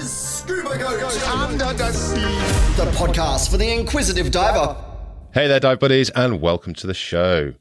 [0.00, 2.20] is Scuba Goat Under the sea.
[2.82, 4.74] the podcast for the inquisitive diver.
[5.34, 7.52] Hey there, dive buddies, and welcome to the show.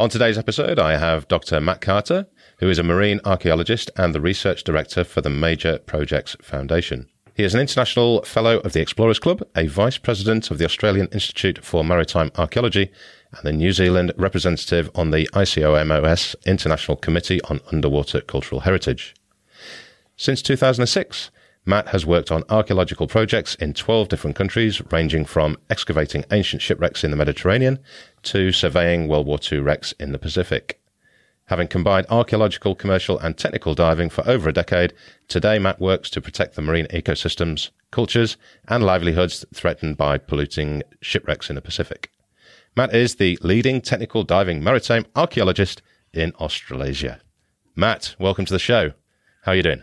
[0.00, 1.60] On today's episode, I have Dr.
[1.60, 2.26] Matt Carter,
[2.58, 7.06] who is a marine archaeologist and the research director for the Major Projects Foundation.
[7.32, 11.06] He is an international fellow of the Explorers Club, a vice president of the Australian
[11.12, 12.90] Institute for Maritime Archaeology,
[13.38, 19.14] and a New Zealand representative on the ICOMOS International Committee on Underwater Cultural Heritage.
[20.16, 21.30] Since 2006,
[21.66, 27.02] Matt has worked on archaeological projects in 12 different countries, ranging from excavating ancient shipwrecks
[27.02, 27.78] in the Mediterranean
[28.24, 30.80] to surveying World War II wrecks in the Pacific.
[31.46, 34.92] Having combined archaeological, commercial, and technical diving for over a decade,
[35.28, 38.36] today Matt works to protect the marine ecosystems, cultures,
[38.68, 42.10] and livelihoods threatened by polluting shipwrecks in the Pacific.
[42.76, 45.80] Matt is the leading technical diving maritime archaeologist
[46.12, 47.20] in Australasia.
[47.74, 48.92] Matt, welcome to the show.
[49.42, 49.82] How are you doing?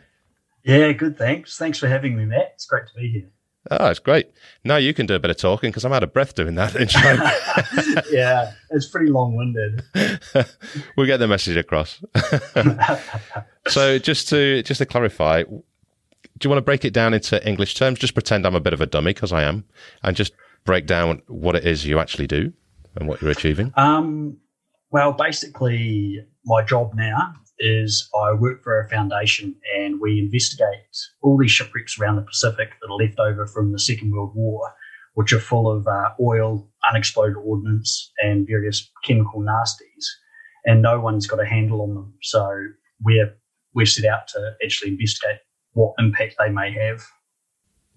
[0.63, 1.17] Yeah, good.
[1.17, 1.57] Thanks.
[1.57, 2.51] Thanks for having me, Matt.
[2.55, 3.29] It's great to be here.
[3.69, 4.31] Oh, it's great.
[4.63, 6.75] Now you can do a bit of talking because I'm out of breath doing that
[6.79, 8.03] intro.
[8.11, 9.83] yeah, it's pretty long-winded.
[10.97, 12.03] we'll get the message across.
[13.67, 15.61] so just to just to clarify, do
[16.43, 17.99] you want to break it down into English terms?
[17.99, 19.65] Just pretend I'm a bit of a dummy because I am,
[20.03, 20.33] and just
[20.65, 22.53] break down what it is you actually do
[22.95, 23.73] and what you're achieving.
[23.77, 24.37] Um,
[24.89, 31.37] well, basically, my job now is I work for a foundation and we investigate all
[31.37, 34.73] these shipwrecks around the Pacific that are left over from the Second World War,
[35.13, 40.05] which are full of uh, oil, unexploded ordnance, and various chemical nasties.
[40.65, 42.13] And no one's got a handle on them.
[42.21, 42.67] So
[43.01, 43.33] we're,
[43.73, 45.37] we're set out to actually investigate
[45.73, 47.03] what impact they may have.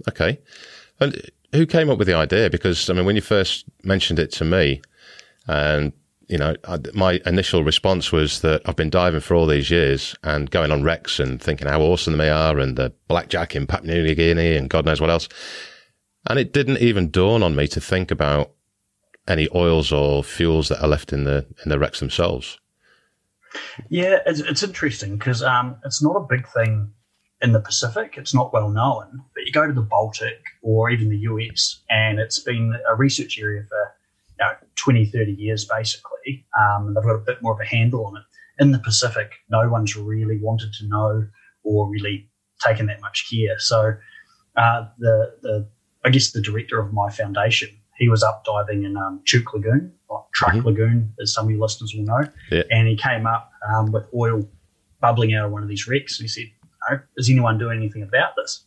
[0.09, 0.39] Okay.
[1.01, 2.51] And who came up with the idea?
[2.51, 4.83] Because, I mean, when you first mentioned it to me,
[5.47, 5.93] and
[6.29, 10.15] you know, I, my initial response was that I've been diving for all these years
[10.23, 13.95] and going on wrecks and thinking how awesome they are and the blackjack in Papua
[13.95, 15.29] New Guinea and God knows what else.
[16.29, 18.53] And it didn't even dawn on me to think about
[19.29, 22.59] any oils or fuels that are left in the in the wrecks themselves.
[23.89, 26.91] Yeah, it's, it's interesting because um, it's not a big thing
[27.41, 28.15] in the Pacific.
[28.17, 32.19] It's not well known, but you go to the Baltic or even the US, and
[32.19, 33.95] it's been a research area for
[34.77, 36.47] 20, 30 years basically.
[36.59, 38.23] Um, and they've got a bit more of a handle on it.
[38.63, 41.27] In the Pacific, no one's really wanted to know
[41.65, 42.29] or really
[42.65, 43.59] taken that much care.
[43.59, 43.95] So
[44.57, 45.69] uh, the, the
[46.05, 49.93] I guess the director of my foundation, he was up diving in um, Chuuk Lagoon,
[50.09, 50.65] or Truk Mhm.
[50.65, 52.29] Lagoon, as some of your listeners will know.
[52.51, 52.63] Yeah.
[52.71, 54.49] And he came up um, with oil
[55.01, 56.19] bubbling out of one of these wrecks.
[56.19, 56.45] And he said,
[56.91, 58.65] no, is anyone doing anything about this?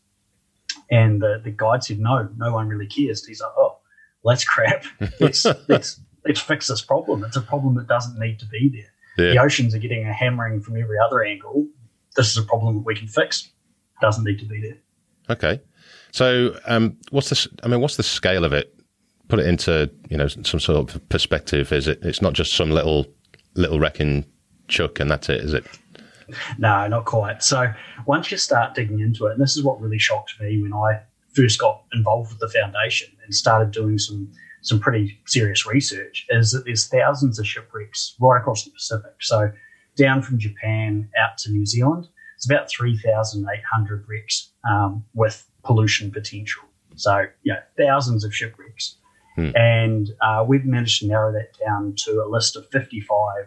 [0.92, 3.26] And the, the guide said, no, no one really cares.
[3.26, 3.78] He's like, oh,
[4.28, 4.84] that's crap.
[5.20, 7.24] Let's, let's, let's fix this problem.
[7.24, 9.34] It's a problem that doesn't need to be there.
[9.34, 11.68] The oceans are getting a hammering from every other angle.
[12.16, 13.46] This is a problem that we can fix.
[13.46, 14.78] It Doesn't need to be there.
[15.30, 15.62] Okay.
[16.12, 17.36] So, um, what's the?
[17.36, 18.74] s- I mean, what's the scale of it?
[19.28, 21.72] Put it into you know some sort of perspective.
[21.74, 22.00] Is it?
[22.04, 23.08] It's not just some little
[23.56, 24.24] little wreck in
[24.70, 25.66] Chuuk and that's it, is it?
[26.58, 27.42] No, not quite.
[27.44, 27.74] So
[28.06, 31.02] once you start digging into it, and this is what really shocked me when I
[31.34, 34.32] first got involved with the foundation and started doing some
[34.64, 39.14] some pretty serious research, is that there's thousands of shipwrecks right across the Pacific.
[39.20, 39.52] So
[39.96, 46.64] down from Japan out to New Zealand, it's about 3,800 wrecks um, with pollution potential.
[46.96, 48.98] So, yeah, thousands of shipwrecks.
[49.36, 49.52] Hmm.
[49.56, 53.46] And uh, we've managed to narrow that down to a list of 55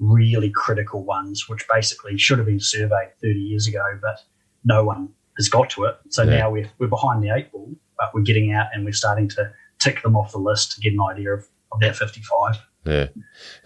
[0.00, 4.20] really critical ones, which basically should have been surveyed 30 years ago, but
[4.64, 5.96] no one has got to it.
[6.10, 6.38] So Yeah.
[6.38, 9.52] now we're, we're behind the eight ball, but we're getting out and we're starting to
[9.78, 12.56] tick them off the list to get an idea of, of that 55.
[12.84, 13.08] Yeah.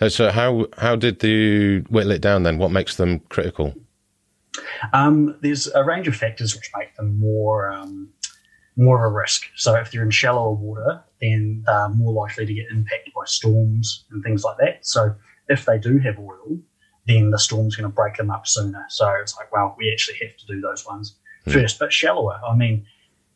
[0.00, 2.58] Uh, So how how did you whittle it down then?
[2.58, 3.74] What makes them critical?
[4.92, 8.10] Um, there's a range of factors which make them more um,
[8.76, 9.44] more of a risk.
[9.56, 14.04] So if they're in shallower water, then they're more likely to get impacted by storms
[14.10, 14.84] and things like that.
[14.86, 15.14] So
[15.48, 16.58] if they do have oil,
[17.06, 18.84] then the storm's going to break them up sooner.
[18.88, 21.16] So it's like, well, we actually have to do those ones
[21.48, 21.78] first.
[21.78, 22.86] But shallower, I mean,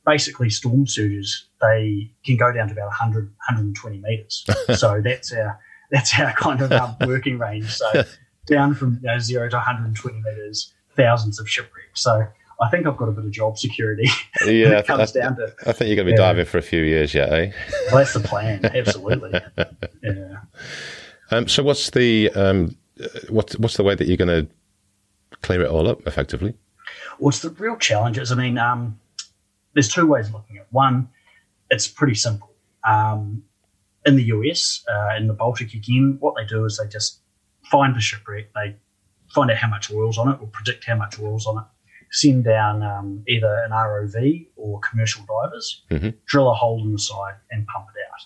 [0.06, 4.44] basically storm surges, they can go down to about 100, 120 meters.
[4.78, 5.58] so that's our
[5.90, 7.74] that's our kind of um, working range.
[7.74, 8.04] So
[8.46, 12.02] down from you know, zero to 120 meters, thousands of shipwrecks.
[12.02, 12.26] So
[12.60, 14.08] I think I've got a bit of job security.
[14.44, 16.28] when Yeah, it comes I, down to I think you're going to be Yeah.
[16.28, 17.52] diving for a few years yet, eh?
[17.88, 18.64] well, that's the plan.
[18.64, 19.40] Absolutely.
[20.02, 20.36] Yeah.
[21.30, 22.76] Um, so what's the um,
[23.28, 24.48] what's what's the way that you're going to
[25.42, 26.54] clear it all up effectively?
[27.18, 28.98] What's the real challenge is, I mean, um,
[29.76, 30.68] there's two ways of looking at it.
[30.70, 31.10] One,
[31.70, 32.50] it's pretty simple.
[32.82, 33.44] Um,
[34.06, 37.20] in the US, uh, in the Baltic again, what they do is they just
[37.70, 38.74] find the shipwreck, they
[39.34, 41.64] find out how much oil's on it or predict how much oil's on it,
[42.10, 46.14] send down um, either an ROV or commercial divers, Mhm.
[46.26, 48.20] drill a hole in the side, and pump it out.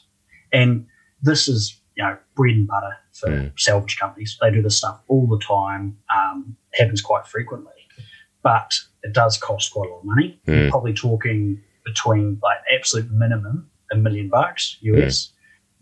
[0.52, 0.86] And
[1.22, 3.58] this is you know bread and butter for Mm.
[3.58, 4.38] salvage companies.
[4.40, 5.96] They do this stuff all the time.
[6.14, 7.79] Um, happens quite frequently,
[8.42, 8.72] but
[9.02, 10.40] it does cost quite a lot of money.
[10.46, 10.62] Mm.
[10.62, 15.32] You're probably talking between like absolute minimum a million bucks US,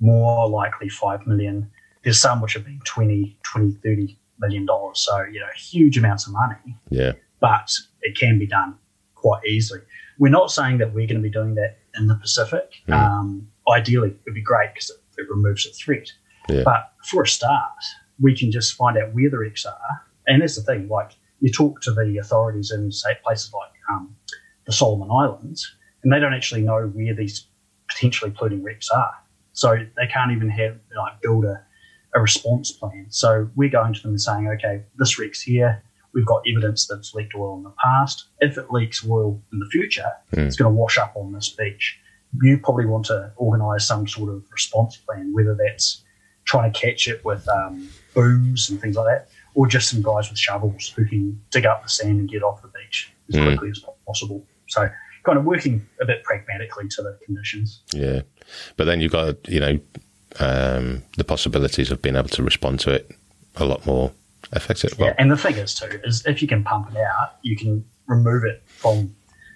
[0.00, 1.70] more likely five million.
[2.02, 5.00] There's some which have been 20, 20, 30 million dollars.
[5.00, 7.12] So, you know, huge amounts of money, Yeah.
[7.40, 7.70] but
[8.02, 8.76] it can be done
[9.14, 9.80] quite easily.
[10.18, 12.72] We're not saying that we're going to be doing that in the Pacific.
[12.88, 12.94] Mm.
[12.94, 16.10] Um, ideally, it would be great because it, it removes a threat.
[16.48, 16.62] Yeah.
[16.64, 17.72] But for a start,
[18.20, 20.02] we can just find out where the wrecks are.
[20.26, 24.14] And that's the thing, like you talk to the authorities in say places like um,
[24.66, 27.46] the Solomon Islands, and they don't actually know where these
[27.88, 29.14] potentially polluting wrecks are.
[29.52, 31.60] So they can't even have like build a,
[32.14, 33.06] a response plan.
[33.10, 35.82] So we're going to them and saying, okay, this wreck's here.
[36.14, 38.24] We've got evidence that it's leaked oil in the past.
[38.40, 40.46] If it leaks oil in the future, Mm.
[40.46, 41.98] it's going to wash up on this beach.
[42.42, 46.02] You probably want to organise some sort of response plan, whether that's
[46.44, 50.28] trying to catch it with um, booms and things like that, or just some guys
[50.30, 53.46] with shovels who can dig up the sand and get off the beach as Mm.
[53.46, 54.44] quickly as possible.
[54.68, 54.88] So,
[55.24, 57.80] kind of working a bit pragmatically to the conditions.
[57.92, 58.20] Yeah.
[58.76, 59.74] But then you've got, you know,
[60.38, 63.10] um, the possibilities of being able to respond to it
[63.56, 64.12] a lot more
[64.52, 64.94] effective.
[64.96, 67.84] Yeah, and the thing is too is if you can pump it out, you can
[68.06, 69.14] remove it from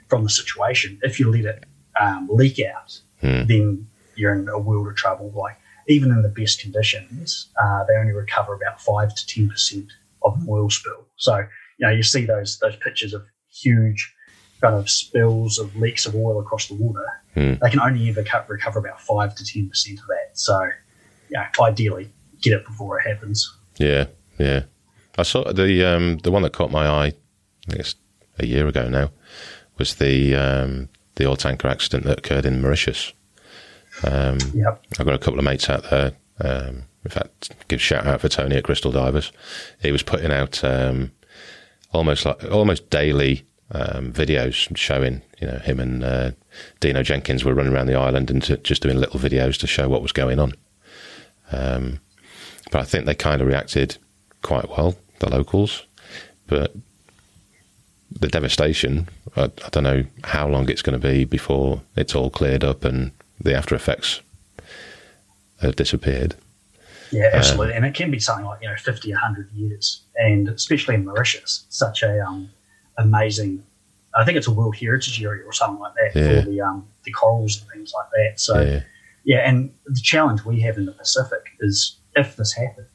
[0.09, 0.99] from the situation.
[1.03, 1.65] If you let it
[2.01, 3.45] um, leak out, Hmm.
[3.47, 5.31] then you're in a world of trouble.
[5.45, 5.57] Like
[5.89, 9.87] even in the best conditions, uh, they only recover about five to ten percent
[10.25, 11.05] of an oil spill.
[11.17, 11.39] So
[11.79, 14.15] you know you see those those pictures of huge
[14.61, 17.07] kind of spills of leaks of oil across the water.
[17.35, 17.55] Hmm.
[17.61, 20.39] They can only ever co- recover about five to ten percent of that.
[20.39, 20.69] So
[21.31, 22.09] yeah, ideally
[22.43, 23.51] get it before it happens.
[23.79, 24.07] yeah,
[24.39, 24.63] yeah.
[25.19, 27.07] I saw the um, the one that caught my eye.
[27.07, 27.95] I think it's
[28.39, 29.11] a year ago now.
[29.79, 33.13] Was the um, the oil tanker accident that occurred in Mauritius?
[34.05, 34.85] Um, Yep.
[34.99, 36.13] I've got a couple of mates out there.
[36.41, 39.33] Um, in fact, give a shout out for Tony at Crystal Divers.
[39.81, 41.11] He was putting out um,
[41.93, 46.31] almost like almost daily um, videos showing, you know, him and uh,
[46.81, 49.89] Dino Jenkins were running around the island and t- just doing little videos to show
[49.89, 50.53] what was going on.
[51.51, 52.01] Um,
[52.71, 53.97] but I think they kind of reacted
[54.43, 55.85] quite well, the locals.
[56.47, 56.75] But
[58.11, 62.31] the devastation, I, I don't know how long it's going to be before it's all
[62.31, 63.11] cleared up and
[63.43, 64.21] the after effects
[65.61, 66.35] have disappeared.
[67.11, 67.75] Yeah, absolutely.
[67.75, 70.01] and it can be something like, you know, 50, 100 years.
[70.17, 72.49] And especially in Mauritius, such a um,
[72.97, 73.63] amazing,
[74.17, 76.41] I think it's a World Heritage Area or something like that Yeah.
[76.43, 78.41] for the, um, the corals and things like that.
[78.41, 78.81] So, yeah,
[79.25, 82.89] yeah, and the challenge we have in the Pacific is if this happens,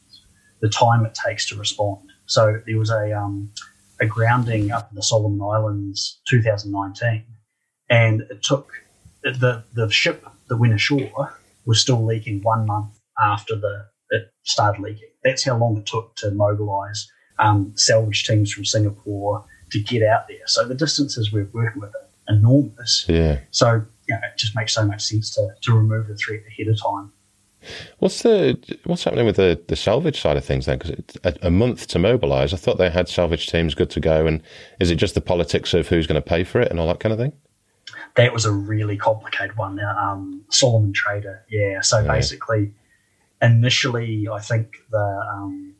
[0.61, 2.09] the time it takes to respond.
[2.25, 3.51] So there was a um,
[4.01, 7.23] a grounding up in the Solomon Islands 2019,
[7.89, 8.71] and it took
[9.23, 14.81] the the ship that went ashore was still leaking one month after the it started
[14.81, 15.09] leaking.
[15.23, 20.27] That's how long it took to mobilise um, salvage teams from Singapore to get out
[20.29, 20.47] there.
[20.47, 23.05] So the distances we're working with are enormous.
[23.07, 23.39] yeah.
[23.51, 26.67] So you know, it just makes so much sense to, to remove the threat ahead
[26.69, 27.11] of time.
[27.99, 30.77] What's the what's happening with the, the salvage side of things then?
[30.77, 32.53] Because a, a month to mobilise.
[32.53, 34.25] I thought they had salvage teams good to go.
[34.25, 34.41] And
[34.79, 37.01] is it just the politics of who's going to pay for it and all that
[37.01, 37.33] kind of thing?
[38.17, 39.79] That was a really complicated one.
[39.79, 41.81] Um, Solomon Trader, yeah.
[41.81, 42.11] So Yeah.
[42.11, 42.73] basically,
[43.41, 45.73] initially, I think the um,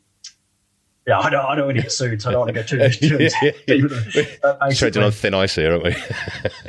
[1.06, 2.88] yeah, I don't, I don't want to get sued, so I don't want to go
[2.88, 3.28] too too
[3.66, 4.70] Yeah.
[4.74, 5.96] Treading on thin ice here, aren't we?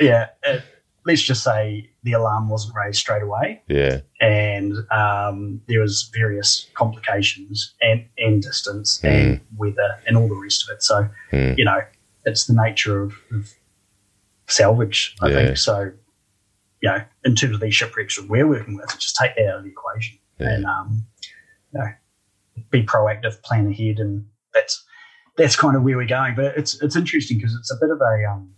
[0.00, 0.28] yeah.
[0.44, 0.62] It,
[1.06, 6.66] let's just say the alarm wasn't raised straight away, yeah, and um, there was various
[6.74, 9.08] complications and, and distance Mm.
[9.10, 10.82] and weather and all the rest of it.
[10.82, 11.56] So Mm.
[11.58, 11.80] you know,
[12.24, 13.52] it's the nature of, of
[14.50, 15.34] salvage, I Yeah.
[15.46, 15.56] think.
[15.58, 15.92] So
[16.82, 19.58] you know, in terms of these shipwrecks that we're working with, just take that out
[19.58, 20.50] of the equation Yeah.
[20.54, 21.06] and um,
[21.74, 21.88] you know,
[22.70, 24.82] be proactive, plan ahead, and that's
[25.36, 26.34] that's kind of where we're going.
[26.34, 28.50] But it's it's interesting because it's a bit of a um,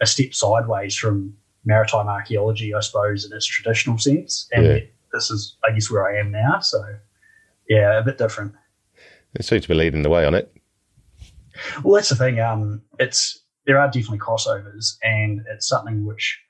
[0.00, 4.48] a step sideways from maritime archaeology, I suppose, in its traditional sense.
[4.52, 4.78] And Yeah.
[5.12, 6.60] this is, I guess, where I am now.
[6.60, 6.80] So
[7.68, 8.52] yeah, a bit different.
[9.34, 10.54] it seems to be leading the way on it.
[11.82, 12.38] Well, that's the thing.
[12.40, 16.40] Um, it's there are definitely crossovers, and it's something which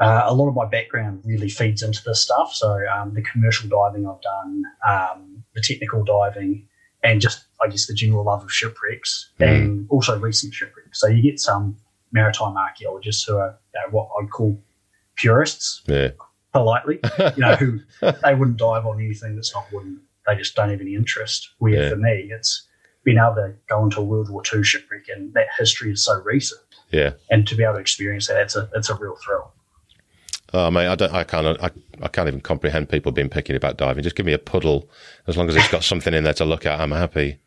[0.00, 2.52] uh, a lot of my background really feeds into this stuff.
[2.52, 6.68] So um, the commercial diving I've done, um, the technical diving,
[7.02, 9.46] and just I guess the general love of shipwrecks, Mm.
[9.54, 11.00] and also recent shipwrecks.
[11.00, 11.76] So you get some
[12.12, 14.58] maritime archaeologists who are you know, what I'd call
[15.16, 16.10] purists, Yeah,
[16.52, 16.98] politely,
[17.36, 20.00] you know, who they wouldn't dive on anything that's not wooden.
[20.26, 21.50] They just don't have any interest.
[21.58, 21.88] Where Yeah.
[21.90, 22.66] for me, it's
[23.04, 26.20] being able to go into a World War II shipwreck and that history is so
[26.22, 27.12] recent, Yeah.
[27.30, 29.52] and to be able to experience that, it's a it's a real thrill.
[30.52, 31.12] Oh mate, I don't.
[31.12, 31.60] I can't.
[31.62, 31.70] I,
[32.00, 34.04] I can't even comprehend people being picky about diving.
[34.04, 34.88] Just give me a puddle,
[35.26, 36.80] as long as it's got something in there to look at.
[36.80, 37.38] I'm happy.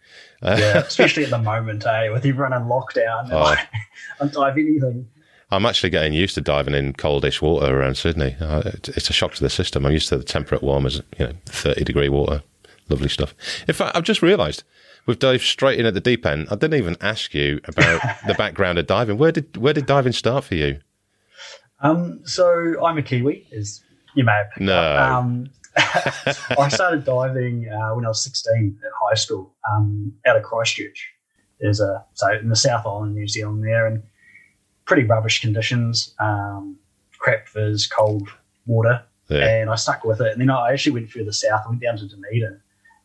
[0.44, 3.30] Yeah, especially at the moment, eh, with everyone in lockdown.
[3.32, 3.56] Oh.
[4.22, 5.08] I'll dive anything.
[5.50, 8.36] I'm actually getting used to diving in coldish water around Sydney.
[8.40, 9.86] Uh, it- It's a shock to the system.
[9.86, 12.44] I'm used to the temperate warm as you know, 30 degree water.
[12.90, 13.36] Lovely stuff.
[13.68, 14.64] In fact, I've just realised
[15.06, 16.48] we've dived straight in at the deep end.
[16.50, 19.18] I didn't even ask you about the background of diving.
[19.18, 20.80] Where did where did diving start for you?
[21.82, 23.82] Um, so I'm a Kiwi, as
[24.16, 24.74] you may have picked No.
[24.80, 25.12] up.
[25.14, 25.50] Um,
[26.58, 31.14] I started diving uh, when I was 16 at high school um, out of Christchurch.
[31.60, 34.02] There's a so in the South Island, New Zealand, there, and
[34.86, 36.78] pretty rubbish conditions, um,
[37.20, 38.28] crap viz, cold
[38.66, 39.48] water, Yeah.
[39.62, 40.32] and I stuck with it.
[40.32, 41.64] And then I actually went further south.
[41.66, 42.60] I went down to Dunedin,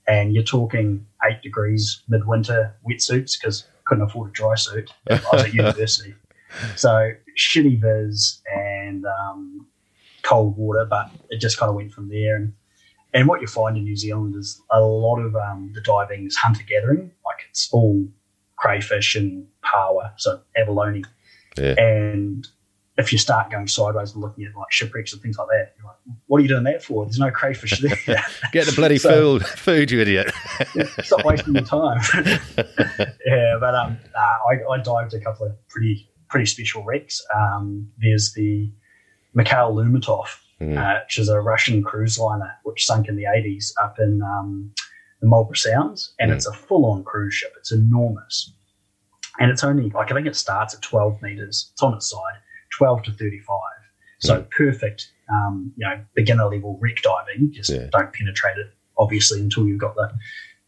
[0.07, 4.93] and you're talking eight degrees midwinter wetsuits because couldn't afford a dry suit.
[5.11, 6.15] I was at university,
[6.77, 9.67] so shitty viz and um,
[10.23, 10.87] cold water.
[10.89, 12.37] But it just kind of went from there.
[12.37, 12.53] And
[13.15, 16.37] and what you find in New Zealand is a lot of um, the diving is
[16.37, 18.07] hunter gathering, like it's all
[18.57, 21.05] crayfish and paua, so abalone.
[21.59, 21.75] Yeah.
[21.79, 22.49] And
[22.99, 25.87] if you start going sideways and looking at like shipwrecks and things like that, you're
[25.87, 25.97] like,
[26.27, 27.05] what are you doing that for?
[27.07, 27.97] There's no crayfish there.
[28.53, 30.31] Get the bloody So- food, food, you idiot.
[31.03, 32.01] Stop wasting your time.
[33.27, 37.23] yeah, but um, uh, I, I dived a couple of pretty pretty special wrecks.
[37.35, 38.71] Um, there's the
[39.35, 40.27] Mikhail Lermontov,
[40.61, 40.79] Mm.
[40.79, 44.71] uh, which is a Russian cruise liner which sunk in the 80s up in um,
[45.21, 46.35] the Marlborough Sounds, and Mm.
[46.37, 47.53] it's a full-on cruise ship.
[47.59, 48.53] It's enormous,
[49.41, 51.71] and it's only like I think it starts at 12 meters.
[51.73, 52.37] It's on its side,
[52.77, 53.59] 12 to 35.
[54.19, 57.53] So perfect, um, you know, beginner level wreck diving.
[57.53, 57.87] Just Yeah.
[57.91, 60.13] don't penetrate it, obviously, until you've got the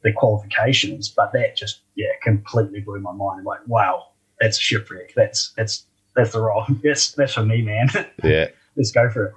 [0.03, 1.09] the qualifications.
[1.09, 3.41] But that just yeah, completely blew my mind.
[3.41, 4.09] I'm Like, wow,
[4.41, 5.15] that's a shipwreck.
[5.15, 6.81] That's that's that's the wrong.
[6.85, 7.89] That's that's for me, man.
[8.25, 8.49] yeah.
[8.77, 9.35] Let's go for it.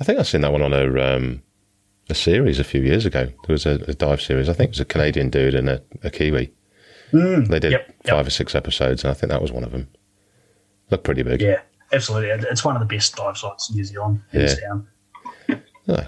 [0.00, 1.42] I think I've seen that one on a um,
[2.10, 3.26] a series a few years ago.
[3.26, 4.48] There was a, a dive series.
[4.48, 6.52] I think it was a Canadian dude and a, a Kiwi.
[7.12, 8.14] Mm, They did Yep, yep.
[8.14, 9.88] five or six episodes, and I think that was one of them.
[10.90, 11.40] Looked pretty big.
[11.42, 11.60] Yeah,
[11.92, 12.30] absolutely.
[12.50, 14.54] It's one of the best dive sites in New Zealand, Yeah.
[14.54, 14.86] down.
[15.86, 16.06] Yeah.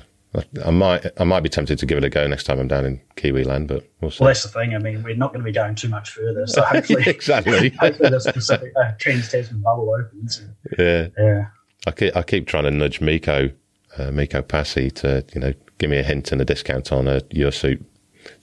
[0.64, 2.84] I might I might be tempted to give it a go next time I'm down
[2.86, 4.18] in Kiwi land, but we'll see.
[4.22, 4.76] Well, that's the thing.
[4.76, 7.70] I mean, we're not going to be going too much further, so hopefully, exactly.
[7.80, 10.40] hopefully the specific uh, Trans Tasman bubble opens.
[10.78, 11.08] yeah.
[11.18, 11.46] Yeah,
[11.86, 13.50] I keep, I keep trying to nudge Miko,
[13.98, 17.22] uh, Miko Paasi to, you know, give me a hint and a discount on a
[17.30, 17.84] your suit,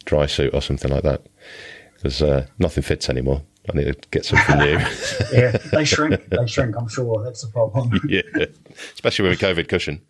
[0.03, 1.21] dry suit or something like that.
[1.95, 3.43] Because uh, nothing fits anymore.
[3.69, 4.77] I need to get something new.
[5.33, 5.57] yeah.
[5.71, 6.29] They shrink.
[6.29, 6.75] They shrink.
[6.77, 7.99] I'm sure that's the problem.
[8.07, 8.21] yeah.
[8.93, 10.01] Especially with a COVID cushion.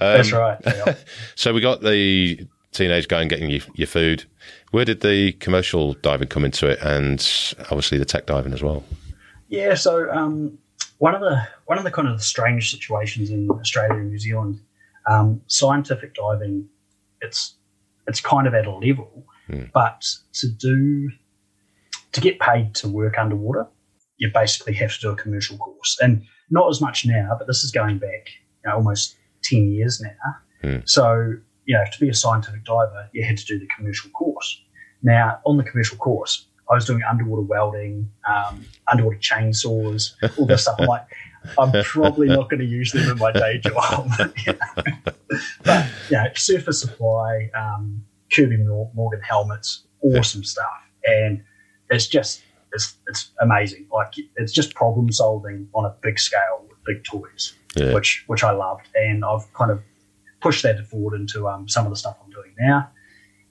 [0.00, 0.58] Um, that's right.
[0.64, 0.94] Yeah.
[1.34, 4.24] So we got the teenage guy and getting you, your food.
[4.70, 7.18] Where did the commercial diving come into it and
[7.64, 8.84] obviously the tech diving as well?
[9.48, 10.58] Yeah, so um,
[10.98, 14.60] one of the one of the kind of strange situations in Australia and New Zealand,
[15.06, 16.68] um, scientific diving,
[17.20, 17.54] it's
[18.06, 19.26] it's kind of at a level,
[19.74, 21.10] but to do
[22.12, 23.66] to get paid to work underwater,
[24.18, 27.64] you basically have to do a commercial course, and not as much now, but this
[27.64, 28.28] is going back
[28.64, 30.34] you know, almost ten years now.
[30.62, 30.78] Hmm.
[30.84, 34.60] So you know, to be a scientific diver, you had to do the commercial course.
[35.02, 40.62] Now, on the commercial course, I was doing underwater welding, um, underwater chainsaws, all this
[40.62, 40.76] stuff.
[40.78, 41.06] I'm like,
[41.58, 44.08] I'm probably not going to use them in my day job.
[44.46, 45.12] You know?
[45.64, 50.66] But, you know, surface supply, um, Kirby Morgan helmets, awesome stuff.
[51.04, 51.42] And
[51.92, 53.86] it's just, it's, it's amazing.
[53.92, 57.94] Like, it's just problem solving on a big scale with big toys, Yeah.
[57.94, 58.86] which, which I loved.
[58.94, 59.80] And I've kind of
[60.40, 62.90] pushed that forward into um, some of the stuff I'm doing now.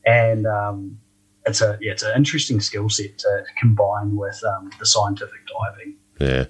[0.05, 0.97] And, um,
[1.43, 5.95] it's a yeah, it's an interesting skill set to combine with um, the scientific diving.
[6.19, 6.45] Yeah.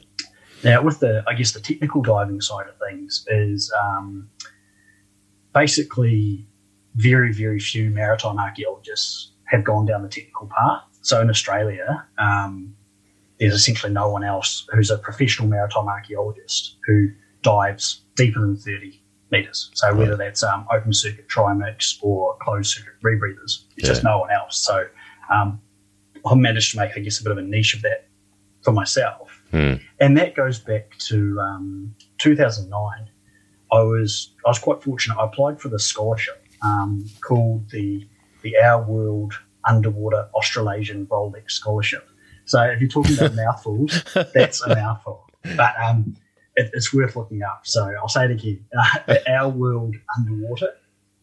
[0.66, 4.30] Now, with the I guess the technical diving side of things is um,
[5.54, 6.46] basically
[6.96, 10.84] very very few maritime archaeologists have gone down the technical path.
[11.02, 12.76] So in Australia, um,
[13.40, 17.10] there's essentially no one else who's a professional maritime archaeologist who
[17.42, 19.72] dives deeper than 30 meters.
[19.74, 24.32] So whether that's um, open circuit trimix or closed circuit rebreathers, it's just no one
[24.32, 24.58] else.
[24.58, 24.86] So
[25.32, 25.60] um,
[26.26, 28.06] I managed to make, I guess, a bit of a niche of that
[28.62, 29.42] for myself.
[29.50, 29.76] Hmm.
[30.00, 33.10] And that goes back to um, 2009.
[33.74, 35.18] I was I was quite fortunate.
[35.18, 38.06] I applied for this scholarship um, called the
[38.44, 39.34] the Our World
[39.66, 42.08] Underwater Australasian Rolex Scholarship.
[42.46, 44.04] So if you're talking about mouthfuls,
[44.34, 45.26] that's a mouthful.
[45.56, 46.16] But um,
[46.56, 47.62] it, it's worth looking up.
[47.66, 50.74] So I'll say it again: uh, Our World Underwater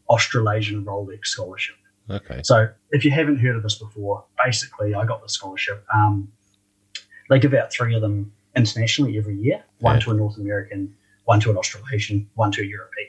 [0.08, 1.76] Australasian Rolex Scholarship.
[2.10, 2.40] Okay.
[2.42, 5.84] So if you haven't heard of this before, basically I got the scholarship.
[5.94, 6.28] Um,
[7.28, 10.00] they give out three of them internationally every year, one Yeah.
[10.00, 13.08] to a North American, one to an Australasian, one to a European.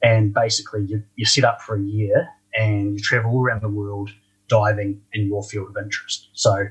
[0.00, 3.68] And basically you, you set up for a year and you travel all around the
[3.68, 4.10] world
[4.48, 6.28] diving in your field of interest.
[6.32, 6.66] So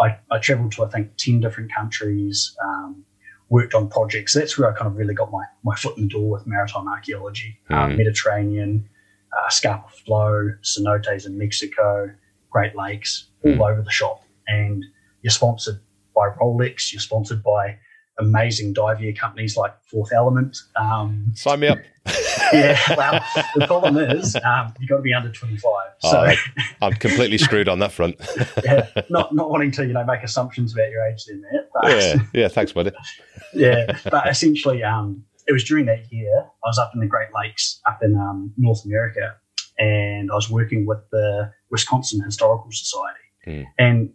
[0.00, 3.04] I, I traveled to, I think, 10 different countries, um,
[3.50, 4.34] worked on projects.
[4.34, 6.86] That's where I kind of really got my, my foot in the door with maritime
[6.88, 7.96] archaeology, um, Mm.
[7.98, 8.88] Mediterranean,
[9.32, 12.10] uh, Scapa Flow, cenotes in Mexico,
[12.50, 13.70] Great Lakes, all Mm.
[13.72, 14.22] over the shop.
[14.46, 14.84] And
[15.22, 15.80] you're sponsored
[16.14, 17.78] by Rolex, you're sponsored by
[18.18, 20.56] amazing dive gear companies like Fourth Element.
[20.76, 21.78] Um, Sign me up.
[22.52, 23.22] yeah, well,
[23.54, 25.62] the problem is um, you've got to be under 25.
[26.00, 26.34] So, Oh,
[26.80, 28.16] I'm completely screwed on that front.
[28.64, 31.68] yeah, not, not wanting to, you know, make assumptions about your age there, Matt.
[31.74, 32.14] But, yeah.
[32.32, 32.48] Yeah.
[32.48, 32.92] Thanks, buddy.
[33.52, 37.28] yeah, but essentially, um, it was during that year I was up in the Great
[37.34, 39.34] Lakes, up in um, North America,
[39.78, 43.18] and I was working with the Wisconsin Historical Society.
[43.44, 43.62] Hmm.
[43.78, 44.12] And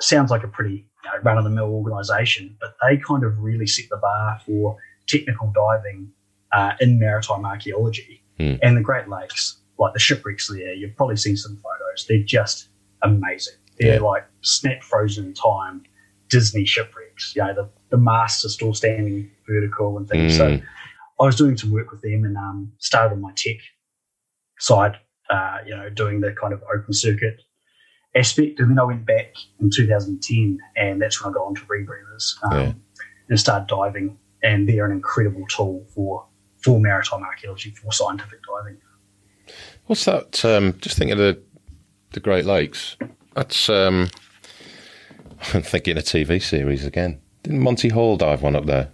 [0.00, 3.66] sounds like a pretty know, run of the mill organisation, but they kind of really
[3.66, 4.76] set the bar for
[5.06, 6.10] technical diving
[6.52, 8.54] uh, in maritime archaeology Hmm.
[8.62, 9.56] and the Great Lakes.
[9.78, 12.06] Like the shipwrecks there, you've probably seen some photos.
[12.08, 12.68] They're just
[13.02, 13.54] amazing.
[13.78, 14.00] They're Yeah.
[14.00, 15.82] like snap frozen in time
[16.28, 17.34] Disney shipwrecks.
[17.34, 20.36] You know, the, the masts are still standing vertical and things.
[20.36, 20.62] So Mm.
[21.20, 23.56] I was doing some work with them and um, started on my tech
[24.58, 24.96] side,
[25.30, 27.40] uh, you know, doing the kind of open circuit
[28.14, 28.60] aspect.
[28.60, 32.52] And then I went back in 2010, and that's when I got onto rebreathers um,
[32.58, 32.72] Yeah.
[33.28, 34.18] and started diving.
[34.42, 36.26] And they're an incredible tool for
[36.62, 38.78] for maritime archaeology, for scientific diving.
[39.86, 40.44] What's that?
[40.44, 41.38] Um, just thinking of the
[42.12, 42.96] the Great Lakes.
[43.34, 44.08] That's um,
[45.54, 47.20] I'm thinking a TV series again.
[47.42, 48.88] Didn't Monty Hall dive one up there?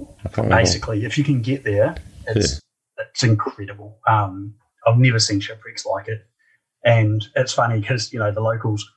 [0.00, 0.56] I can't remember.
[0.56, 1.94] Basically, if you can get there,
[2.28, 2.60] it's
[2.98, 3.98] it's incredible.
[4.08, 4.54] Um,
[4.86, 6.26] I've never seen shipwrecks like it,
[6.84, 8.88] and it's funny because you know the locals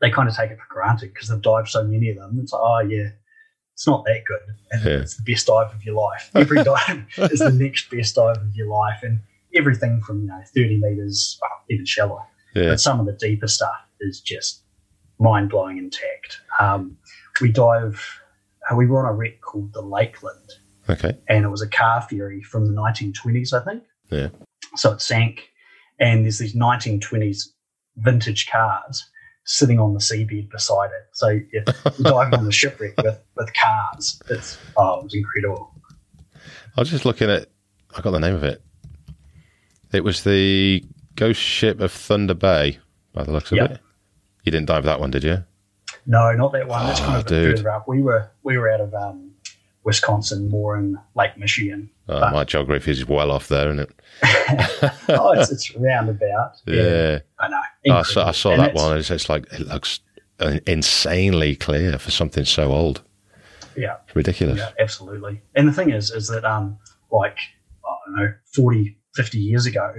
[0.00, 2.38] they kind of take it for granted because they've dived so many of them.
[2.42, 3.10] It's like, oh yeah,
[3.72, 4.40] it's not that good,
[4.72, 5.00] and Yeah.
[5.00, 6.30] it's the best dive of your life.
[6.34, 9.20] Every dive is the next best dive of your life, and
[9.54, 12.24] everything from you know thirty meters, well, even shallower.
[12.54, 12.70] Yeah.
[12.70, 14.62] But some of the deeper stuff is just
[15.18, 16.40] mind blowing intact.
[16.60, 16.96] Um,
[17.40, 18.20] we dive.
[18.70, 20.50] Uh, we were on a wreck called the Lakeland,
[20.88, 21.16] Okay.
[21.28, 23.82] and it was a car ferry from the 1920s, I think.
[24.10, 24.28] Yeah.
[24.76, 25.50] So it sank,
[25.98, 27.44] and there's these 1920s
[27.96, 29.04] vintage cars
[29.44, 31.08] sitting on the seabed beside it.
[31.12, 31.64] So you're
[32.02, 34.20] diving on the shipwreck with, with cars.
[34.30, 35.70] It's oh, it was incredible.
[36.76, 37.48] I was just looking at.
[37.96, 38.60] I got the name of it.
[39.92, 42.78] It was the Ghost Ship of Thunder Bay,
[43.12, 43.70] by the looks of Yep.
[43.70, 43.80] it.
[44.42, 45.44] You didn't dive that one, did you?
[46.06, 46.84] No, not that one.
[46.86, 47.56] That's kind Oh, of a bit dude.
[47.58, 47.86] further up.
[47.88, 49.30] We were we were out of um,
[49.84, 51.88] Wisconsin, more in Lake Michigan.
[52.08, 53.90] Oh, my geography is well off there, isn't it?
[55.08, 56.52] oh, it's, it's roundabout.
[56.66, 57.20] Yeah.
[57.38, 57.60] I know.
[57.88, 58.98] Oh, I saw, I saw that it's- one.
[58.98, 60.00] It's, it's like it looks
[60.40, 63.02] uh, insanely clear for something so old.
[63.76, 63.96] Yeah.
[64.06, 64.58] It's ridiculous.
[64.58, 65.40] Yeah, absolutely.
[65.54, 66.78] And the thing is, is that um,
[67.10, 67.38] like
[67.84, 69.94] I don't know, 40, 50 years ago,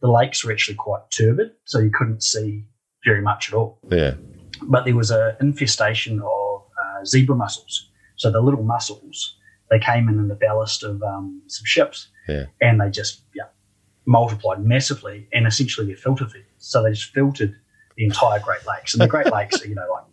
[0.00, 2.64] the lakes were actually quite turbid, so you couldn't see
[3.04, 3.78] very much at all.
[3.90, 4.14] Yeah.
[4.62, 7.88] But there was an infestation of uh, zebra mussels.
[8.16, 9.36] So the little mussels,
[9.70, 12.46] they came in in the ballast of um, some ships, Yeah.
[12.60, 13.44] and they just yeah
[14.06, 16.46] multiplied massively, and essentially they're filter feeders.
[16.58, 17.54] So they just filtered
[17.96, 20.04] the entire Great Lakes, and the Great Lakes are you know like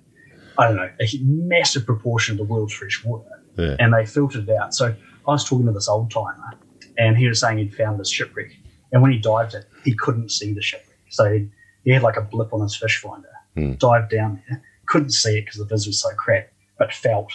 [0.57, 3.75] I don't know a massive proportion of the world's fresh water Yeah.
[3.79, 4.73] and they filtered it out.
[4.73, 4.87] So
[5.27, 6.53] I was talking to this old timer,
[6.97, 8.51] and he was saying he'd found this shipwreck,
[8.91, 10.97] and when he dived it, he couldn't see the shipwreck.
[11.09, 11.49] So he,
[11.83, 13.73] he had like a blip on his fish finder, Hmm.
[13.73, 17.31] dived down there, couldn't see it because the vis was so crap, but felt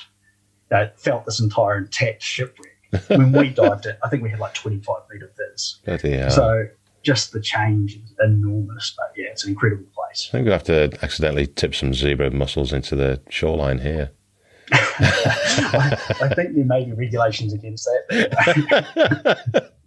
[0.72, 2.72] that felt this entire intact shipwreck.
[3.08, 5.80] when we dived it, I think we had like 25 meter vis.
[5.84, 6.30] Bloody hell.
[6.30, 6.64] So
[7.02, 10.28] just the change is enormous, but yeah, it's an incredible place.
[10.30, 14.12] I think we'll have to accidentally tip some zebra mussels into the shoreline here.
[14.72, 19.72] I, I think there may be regulations against that.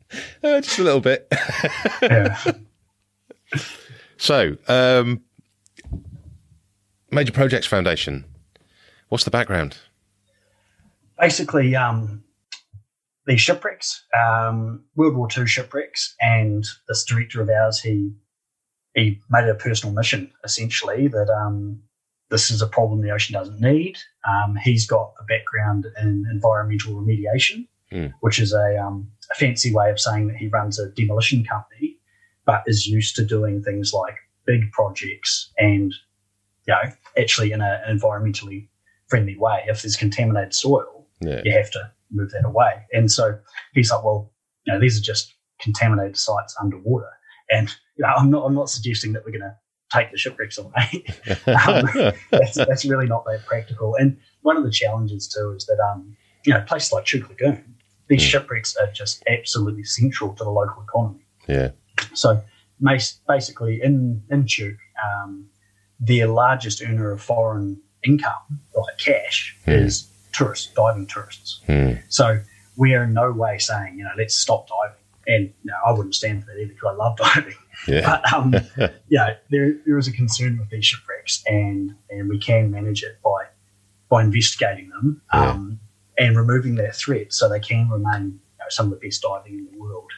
[0.44, 1.28] Uh, just a little bit.
[2.02, 2.40] yeah.
[4.18, 5.20] so, um,
[7.12, 8.24] Major Projects Foundation.
[9.10, 9.78] What's the background?
[11.20, 12.24] Basically um,
[13.26, 18.12] these shipwrecks, um, World War II shipwrecks, and this director of ours, he
[18.94, 21.82] he made it a personal mission essentially that um,
[22.30, 23.98] this is a problem the ocean doesn't need.
[24.28, 28.08] Um, he's got a background in environmental remediation, Hmm.
[28.22, 31.98] which is a, um, a fancy way of saying that he runs a demolition company,
[32.46, 35.94] but is used to doing things like big projects and
[36.68, 38.68] you know actually in an environmentally
[39.08, 39.64] friendly way.
[39.68, 41.42] If there's contaminated soil, Yeah.
[41.44, 42.84] you have to move that away.
[42.94, 43.38] And so
[43.74, 44.32] he's like, well,
[44.66, 47.10] you know, these are just contaminated sites underwater.
[47.50, 49.56] And you know, I'm not I'm not suggesting that we're going to
[49.94, 51.06] take the shipwrecks away.
[51.48, 53.96] um, that's, that's really not that practical.
[53.96, 57.76] And one of the challenges too is that um, you know places like Chuuk Lagoon,
[58.10, 58.30] these Mm.
[58.30, 61.26] shipwrecks are just absolutely central to the local economy.
[61.48, 61.70] yeah.
[62.14, 62.44] So
[63.28, 65.48] basically, in in Chuuk, um,
[66.00, 69.72] their largest earner of foreign income, like cash, Hmm.
[69.72, 71.62] is tourists, diving tourists.
[71.66, 71.94] Hmm.
[72.10, 72.42] So
[72.76, 74.98] we are in no way saying, you know, let's stop diving.
[75.28, 77.56] And you know, I wouldn't stand for that either because I love diving.
[77.88, 78.02] Yeah.
[78.06, 78.56] But um,
[79.10, 83.18] yeah, there there is a concern with these shipwrecks, and and we can manage it
[83.24, 83.46] by
[84.10, 85.80] by investigating them um,
[86.18, 89.54] and removing their threat, so they can remain you know, some of the best diving
[89.54, 90.12] in the world.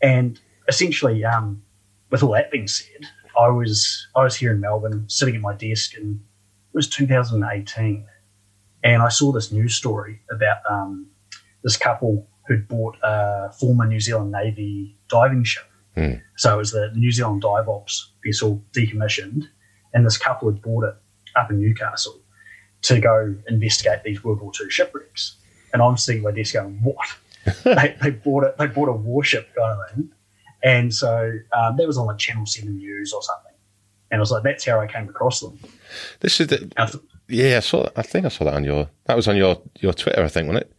[0.00, 1.62] And essentially, um,
[2.10, 5.54] with all that being said, I was I was here in Melbourne, sitting at my
[5.54, 6.20] desk, and
[6.72, 8.06] it was 2018,
[8.82, 11.06] and I saw this news story about um,
[11.62, 15.64] this couple who'd bought a former New Zealand Navy diving ship.
[15.94, 16.14] Hmm.
[16.36, 19.44] So it was the New Zealand Dive Ops vessel decommissioned,
[19.92, 20.94] and this couple had bought it
[21.36, 22.18] up in Newcastle
[22.82, 25.36] to go investigate these World War II shipwrecks.
[25.72, 27.06] And I'm sitting at my desk going, "What?
[27.64, 28.56] they, they bought it.
[28.58, 30.10] They bought a warship kind of thing."
[30.62, 33.52] And so um, that was on like Channel Seven News or something.
[34.10, 35.58] And I was like, "That's how I came across them."
[36.20, 37.56] This is the th- yeah.
[37.58, 37.88] I saw.
[37.96, 38.88] I think I saw that on your.
[39.06, 40.72] That was on your your Twitter, I think, wasn't it?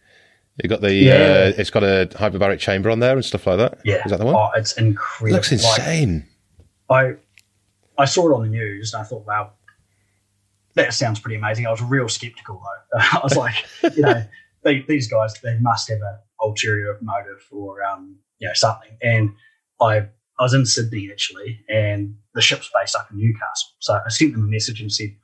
[0.64, 0.94] You got the.
[0.94, 1.14] Yeah.
[1.14, 3.80] Uh, it's got a hyperbaric chamber on there and stuff like that.
[3.86, 4.36] yeah, Is that the one?
[4.36, 5.36] Oh, it's it incredible.
[5.38, 6.28] looks Like, insane.
[6.90, 7.14] I
[7.98, 9.52] I saw it on the news and I thought, wow,
[10.76, 11.68] that sounds pretty amazing.
[11.68, 13.00] I was real skeptical though.
[13.14, 13.56] I was like,
[13.96, 14.26] you know,
[14.64, 18.98] they, these guys they must have an ulterior motive or um, you know something.
[19.02, 19.32] And
[19.80, 19.98] I
[20.40, 23.70] I was in Sydney actually, and the ship's based up in Newcastle.
[23.80, 25.16] So I sent them a message and said,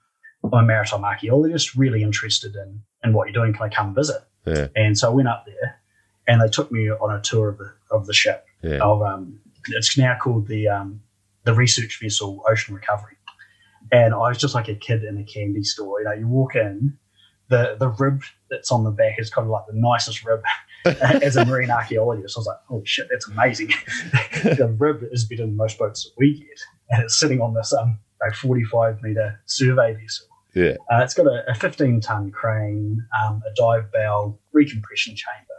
[0.54, 3.54] I'm a maritime archaeologist, really interested in in what you're doing.
[3.54, 4.22] Can I come visit?
[4.46, 4.68] Yeah.
[4.76, 5.80] And so I went up there,
[6.28, 8.80] and they took me on a tour of the of the ship Yeah.
[8.80, 11.02] of um, it's now called the um,
[11.44, 13.18] the research vessel Ocean Recovery,
[13.92, 16.00] and I was just like a kid in a candy store.
[16.00, 16.98] You know, you walk in,
[17.50, 20.42] the the rib that's on the back is kind of like the nicest rib.
[20.86, 23.68] As a marine archaeologist, I was like, "Holy shit, that's amazing!"
[24.44, 27.74] the rib is better than most boats that we get, and it's sitting on this
[27.74, 30.28] um like 45 meter survey vessel.
[30.58, 30.74] Yeah.
[30.92, 35.54] Uh, it's got a, a 15 ton crane, um, a dive bell, recompression chamber.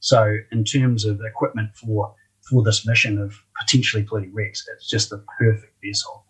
[0.00, 2.14] So, in terms of equipment for
[2.48, 6.24] for this mission of potentially polluting wrecks, it's just the perfect vessel.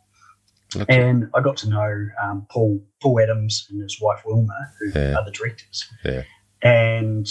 [0.75, 4.91] Looks- And I got to know um, Paul Paul Adams and his wife Wilma, who
[4.99, 5.17] Yeah.
[5.17, 5.89] are the directors.
[6.05, 6.23] Yeah.
[6.63, 7.27] And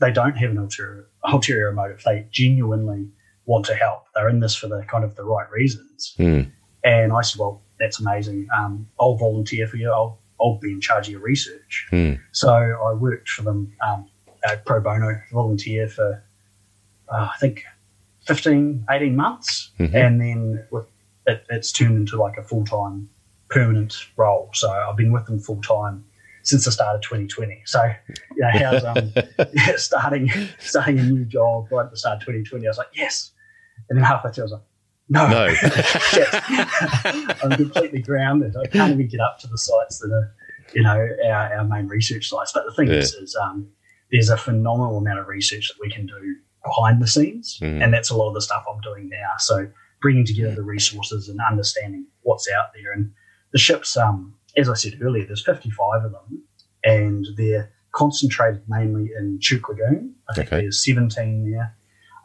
[0.00, 2.02] they don't have an ulterior, ulterior motive.
[2.04, 3.08] They genuinely
[3.44, 4.04] want to help.
[4.14, 6.14] They're in this for the kind of the right reasons.
[6.16, 6.42] Hmm.
[6.82, 8.46] And I said, well, that's amazing.
[8.56, 9.90] Um, I'll volunteer for you.
[9.90, 11.86] I'll, I'll be in charge of your research.
[11.90, 12.14] Hmm.
[12.32, 14.08] So I worked for them um,
[14.64, 16.22] pro bono, volunteer for,
[17.08, 17.64] uh, I think,
[18.26, 19.70] 15, 18 months.
[19.78, 19.94] Mhm.
[19.94, 20.86] And then with,
[21.26, 23.08] it, it's turned into like a full time
[23.48, 24.50] permanent role.
[24.54, 26.04] So I've been with them full time
[26.42, 27.62] since the start of 2020.
[27.66, 29.12] So, you know, how's um,
[29.76, 32.66] starting starting a new job right at the start of 2020?
[32.66, 33.32] I was like, yes.
[33.88, 34.62] And then halfway through, I was like,
[35.10, 35.28] no.
[35.28, 35.48] No.
[35.54, 36.28] Shit.
[37.44, 38.56] I'm completely grounded.
[38.56, 40.34] I can't even get up to the sites that are,
[40.74, 42.52] you know, our, our main research sites.
[42.52, 42.94] But the thing Yeah.
[43.00, 43.68] is, is um,
[44.12, 47.58] there's a phenomenal amount of research that we can do behind the scenes.
[47.60, 47.82] Mhm.
[47.82, 49.32] And that's a lot of the stuff I'm doing now.
[49.38, 49.66] So
[50.02, 52.92] bringing together the resources and understanding what's out there.
[52.92, 53.10] And
[53.52, 56.42] the ships, um, as I said earlier, there's 55 of them,
[56.84, 60.14] and they're concentrated mainly in Chuuk Lagoon.
[60.28, 60.60] I think Okay.
[60.62, 61.76] there's 17 there.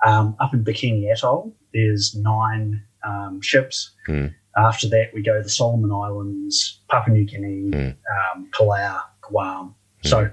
[0.05, 3.91] Um, up in Bikini Atoll, there's nine um, ships.
[4.07, 4.27] Hmm.
[4.57, 7.89] After that, we go to the Solomon Islands, Papua New Guinea, Hmm.
[8.15, 9.75] um, Palau, Guam.
[10.03, 10.29] So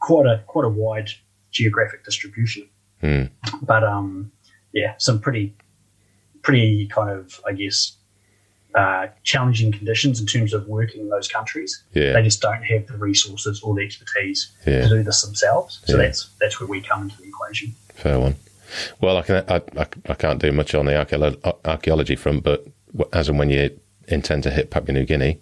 [0.00, 1.10] quite a quite a wide
[1.52, 2.64] geographic distribution.
[3.02, 3.24] Hmm.
[3.62, 4.32] But um,
[4.72, 5.54] yeah, some pretty
[6.42, 7.92] pretty kind of I guess
[8.74, 11.82] uh, challenging conditions in terms of working in those countries.
[11.92, 12.12] Yeah.
[12.12, 14.82] They just don't have the resources or the expertise Yeah.
[14.82, 15.80] to do this themselves.
[15.84, 16.04] So Yeah.
[16.04, 17.74] that's that's where we come into the equation.
[17.94, 18.36] Fair one.
[19.00, 22.64] Well, I can I, I, I can't do much on the archaeolo- archaeology front, but
[23.12, 23.70] as and when you
[24.08, 25.38] intend to hit Papua New Guinea,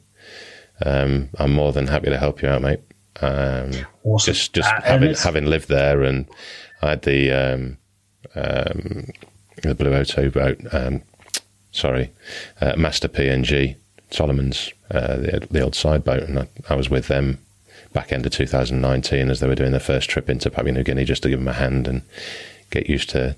[0.85, 2.81] um, I'm more than happy to help you out, mate.
[3.21, 3.71] Um,
[4.05, 4.33] Awesome.
[4.35, 6.27] just just Uh, having having lived there, and
[6.83, 7.77] I had the um,
[8.35, 9.07] um,
[9.63, 10.61] the Blue O2 boat.
[10.73, 11.03] Um,
[11.73, 12.11] sorry,
[12.61, 13.77] uh, Master PNG
[14.11, 17.39] Solomon's uh, the, the old side boat, and I, I was with them
[17.93, 21.05] back end of 2019 as they were doing their first trip into Papua New Guinea,
[21.05, 22.03] just to give them a hand and
[22.71, 23.37] get used to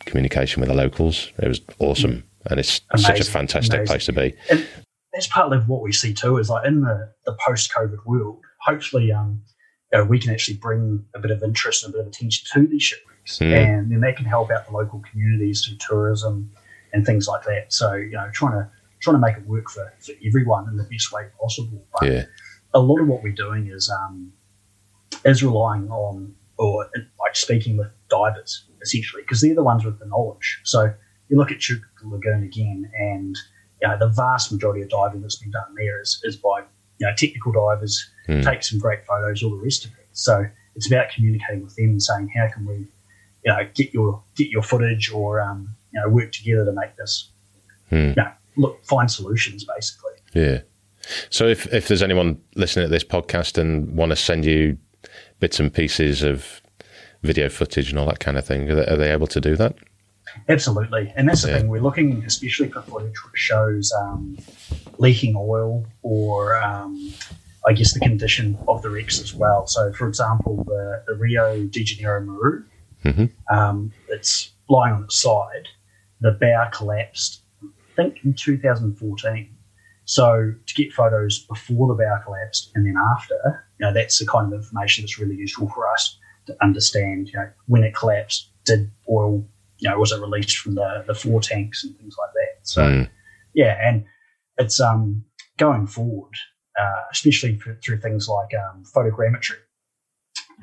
[0.00, 1.32] communication with the locals.
[1.38, 3.86] It was awesome, and it's such a fantastic amazing.
[3.86, 4.34] place to be.
[4.50, 4.66] and
[5.12, 9.42] that's of what we see too is like in the, the post-COVID world, hopefully um,
[9.92, 12.46] you know, we can actually bring a bit of interest and a bit of attention
[12.52, 13.38] to these shipwrecks.
[13.38, 13.54] Mm.
[13.54, 16.50] And then they can help out the local communities through tourism
[16.92, 17.72] and things like that.
[17.72, 18.70] So you know, trying to
[19.00, 21.84] trying to make it work for, for everyone in the best way possible.
[21.92, 22.24] But Yeah.
[22.72, 24.32] a lot of what we're doing is um,
[25.24, 26.88] is relying on or
[27.20, 30.60] like speaking with divers essentially because they're the ones with the knowledge.
[30.64, 30.80] So
[31.28, 33.36] you look at Chuuk Lagoon again, and
[33.80, 36.56] you know the vast majority of diving that's been done there is, is by
[36.98, 37.94] you know technical divers,
[38.26, 38.40] Hmm.
[38.42, 40.06] take some great photos, all the rest of it.
[40.12, 40.46] So
[40.76, 42.74] it's about communicating with them and saying how can we
[43.44, 46.94] you know get your get your footage or um, you know work together to make
[46.96, 47.28] this
[47.90, 47.96] Hmm.
[47.96, 50.12] you know, look find solutions basically.
[50.34, 50.60] Yeah.
[51.30, 54.78] So if if there's anyone listening to this podcast and want to send you
[55.40, 56.60] bits and pieces of
[57.22, 59.56] video footage and all that kind of thing, are they, are they able to do
[59.56, 59.76] that?
[60.48, 61.58] Absolutely, and that's the Yeah.
[61.58, 61.68] thing.
[61.68, 64.38] We're looking, especially for footage which shows um,
[64.98, 67.12] leaking oil or, um,
[67.66, 69.66] I guess, the condition of the wrecks as well.
[69.66, 72.64] So, for example, the, the Rio de Janeiro Maru,
[73.04, 73.30] Mhm.
[73.50, 75.68] um, it's lying on its side.
[76.20, 79.48] The bow collapsed, I think, in 2014.
[80.04, 84.26] So, to get photos before the bow collapsed and then after, you know, that's the
[84.26, 87.28] kind of information that's really useful for us to understand.
[87.28, 89.44] You know, when it collapsed, did oil
[89.78, 92.66] you know, was it released from the, the four tanks and things like that.
[92.68, 93.08] So Mm.
[93.52, 94.04] yeah, and
[94.56, 95.24] it's um
[95.58, 96.34] going forward,
[96.78, 99.56] uh, especially for, through things like um, photogrammetry.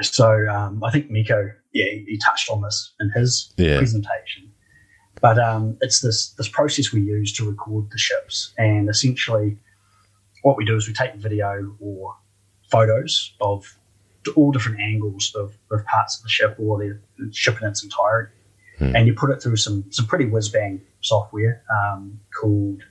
[0.02, 3.78] So um, I think Miko, yeah, he, he touched on this in his Yeah.
[3.78, 4.52] presentation.
[5.22, 9.58] But um, it's this this process we use to record the ships, and essentially,
[10.44, 12.16] what we do is we take video or
[12.72, 13.78] photos of
[14.36, 17.00] all different angles of, of parts of the ship or the
[17.32, 18.34] ship in its entirety,
[18.80, 18.96] Hmm.
[18.96, 22.82] and you put it through some some pretty whiz bang software um, called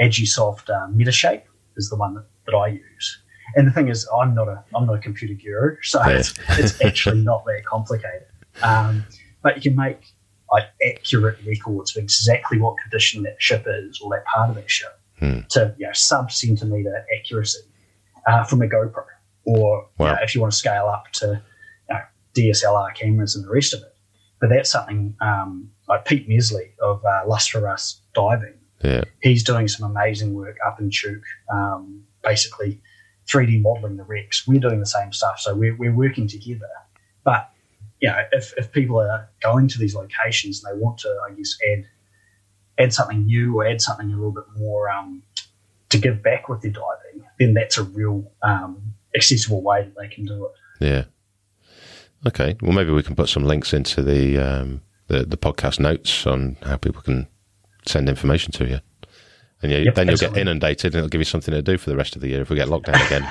[0.00, 1.42] Agisoft uh, Metashape
[1.76, 3.18] is the one that, that I use.
[3.54, 6.18] And the thing is, I'm not a I'm not a computer guru, so Yeah.
[6.18, 8.26] it's, it's actually not that complicated.
[8.62, 9.04] Um,
[9.42, 10.00] but you can make
[10.50, 14.70] like accurate records of exactly what condition that ship is or that part of that
[14.70, 15.40] ship Hmm.
[15.50, 17.60] to you know, sub centimeter accuracy
[18.26, 19.04] uh, from a GoPro,
[19.46, 21.42] or you know, if you want to scale up to
[21.88, 22.00] you know,
[22.34, 23.94] DSLR cameras and the rest of it.
[24.40, 29.04] But that's something um, like Pete Mesley of uh, Lust for Rust Diving Yeah.
[29.22, 32.80] he's doing some amazing work up in Chuuk, um, basically
[33.28, 34.46] 3D modeling the wrecks.
[34.46, 36.68] We're doing the same stuff, so we're, we're working together.
[37.24, 37.50] But
[38.00, 41.32] you know, if, if people are going to these locations and they want to, I
[41.32, 41.86] guess, add
[42.78, 45.22] add something new or add something a little bit more um,
[45.88, 50.08] to give back with their diving, then that's a real um, accessible way that they
[50.08, 50.84] can do it.
[50.84, 51.04] Yeah.
[52.26, 52.56] Okay.
[52.62, 56.56] Well, maybe we can put some links into the um, the, the podcast notes on
[56.62, 57.26] how people can
[57.86, 58.80] send information to you.
[59.62, 60.34] And you, Yep, then you'll absolutely.
[60.34, 62.42] get inundated, and it'll give you something to do for the rest of the year
[62.42, 63.26] if we get locked down again.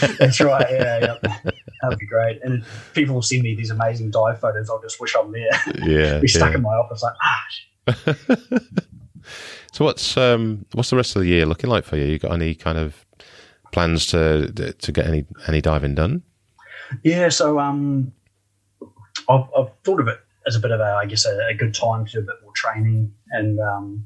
[0.18, 0.66] That's right.
[0.68, 1.50] Yeah, yeah.
[1.82, 2.40] That'd be great.
[2.42, 4.68] And people will send me these amazing dive photos.
[4.68, 5.48] I'll just wish I'm there.
[5.84, 6.18] yeah.
[6.20, 6.56] Be stuck yeah.
[6.56, 8.16] in my office like, ah,
[9.72, 12.04] So what's um what's the rest of the year looking like for you?
[12.04, 13.06] You got any kind of
[13.72, 16.22] plans to to get any any diving done?
[17.04, 18.12] Yeah, so um,
[19.28, 21.74] I've, I've thought of it as a bit of a, I guess, a, a good
[21.74, 24.04] time to do a bit more training and um,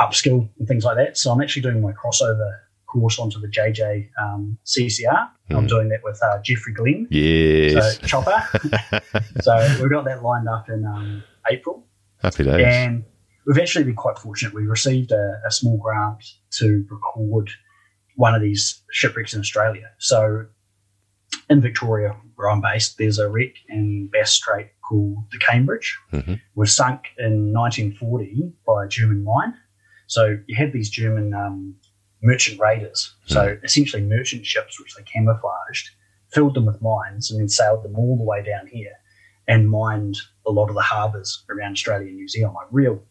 [0.00, 1.18] upskill and things like that.
[1.18, 5.28] So I'm actually doing my crossover course onto the JJ um, CCR.
[5.50, 5.68] I'm Mhm.
[5.68, 7.98] doing that with uh, Jeffrey Glenn, Yes.
[8.00, 8.42] so Chopper.
[9.42, 11.84] so we've got that lined up in um, April.
[12.22, 12.64] Happy days.
[12.64, 13.04] And
[13.46, 14.54] we've actually been quite fortunate.
[14.54, 17.50] We received a, a small grant to record
[18.16, 19.90] one of these shipwrecks in Australia.
[19.98, 20.46] So
[21.48, 25.96] in Victoria, where I'm based, there's a wreck in Bass Strait called the Cambridge.
[26.12, 26.40] Mhm.
[26.54, 29.54] Was sunk in 1940 by a German mine.
[30.06, 31.76] So you had these German um,
[32.22, 35.90] merchant raiders, so essentially merchant ships which they camouflaged,
[36.32, 38.94] filled them with mines, and then sailed them all the way down here
[39.48, 43.02] and mined a lot of the harbours around Australia and New Zealand, like real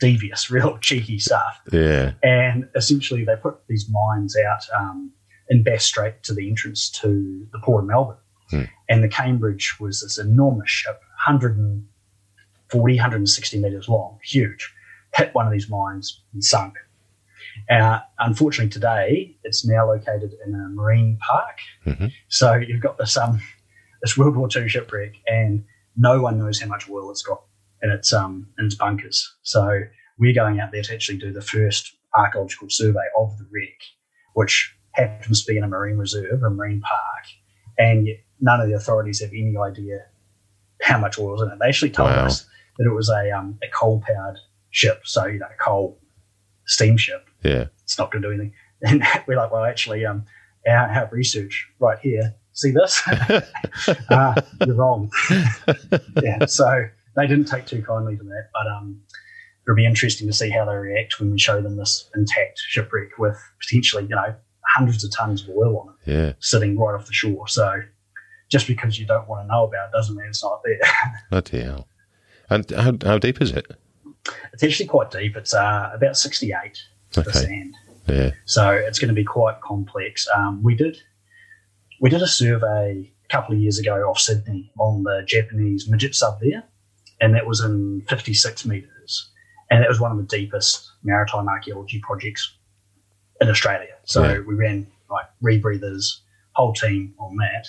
[0.00, 1.60] devious, real cheeky stuff.
[1.72, 2.12] Yeah.
[2.22, 5.12] And essentially, they put these mines out um,
[5.48, 8.16] in Bass Strait to the entrance to the port of Melbourne.
[8.50, 8.62] Hmm.
[8.88, 14.74] And the Cambridge was this enormous ship, 140, 160 metres long, huge,
[15.14, 16.74] hit one of these mines and sunk.
[17.68, 21.58] Uh, unfortunately, today it's now located in a marine park.
[21.86, 22.12] Mhm.
[22.28, 23.40] So you've got this um,
[24.02, 25.64] this World War II shipwreck, and
[25.96, 27.42] no one knows how much oil it's got
[27.82, 29.34] in its um in its bunkers.
[29.42, 29.80] So
[30.18, 33.78] we're going out there to actually do the first archaeological survey of the wreck,
[34.34, 37.24] which happens to be in a marine reserve, a marine park,
[37.78, 40.04] and yet none of the authorities have any idea
[40.82, 41.58] how much oil was in it.
[41.60, 42.26] They actually told Wow.
[42.26, 42.46] us
[42.78, 44.38] that it was a um, a coal powered
[44.70, 45.98] ship, so you know a coal
[46.66, 47.28] steamship.
[47.42, 47.66] Yeah.
[47.84, 48.54] It's not going to do anything.
[48.82, 50.24] And we're like, well, actually, um,
[50.66, 52.34] our, our research right here.
[52.54, 53.02] See this?
[53.08, 55.10] uh, you're wrong.
[56.22, 56.46] yeah.
[56.46, 56.84] So
[57.16, 59.00] they didn't take too kindly to that, but um,
[59.66, 63.18] it'll be interesting to see how they react when we show them this intact shipwreck
[63.18, 64.34] with potentially, you know,
[64.76, 66.32] hundreds of tons of oil on it Yeah.
[66.38, 67.48] sitting right off the shore.
[67.48, 67.80] So
[68.48, 70.78] just because you don't want to know about it doesn't mean it's not there.
[71.30, 71.88] Bloody hell.
[72.48, 73.66] And how, how deep is it?
[74.52, 75.36] it's actually quite deep.
[75.36, 76.78] It's uh, about 68
[77.12, 77.38] to the Okay.
[77.38, 77.74] sand.
[78.08, 78.30] Yeah.
[78.44, 80.26] So it's going to be quite complex.
[80.34, 80.96] Um, we did
[82.00, 86.14] we did a survey a couple of years ago off Sydney on the Japanese midget
[86.14, 86.64] sub there,
[87.20, 89.30] and that was in 56 meters,
[89.70, 92.54] and that was one of the deepest maritime archaeology projects
[93.40, 93.94] in Australia.
[94.04, 94.40] So Yeah.
[94.40, 96.20] we ran like rebreathers,
[96.52, 97.66] whole team on that.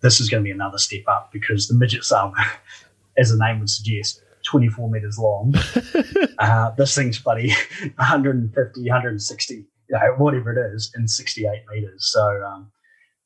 [0.00, 2.32] This is going to be another step up because the midget sub,
[3.18, 5.54] as the name would suggest, 24 meters long.
[6.38, 7.50] uh, this thing's bloody
[7.96, 12.10] 150, 160, you know, whatever it is, in 68 meters.
[12.12, 12.70] So um,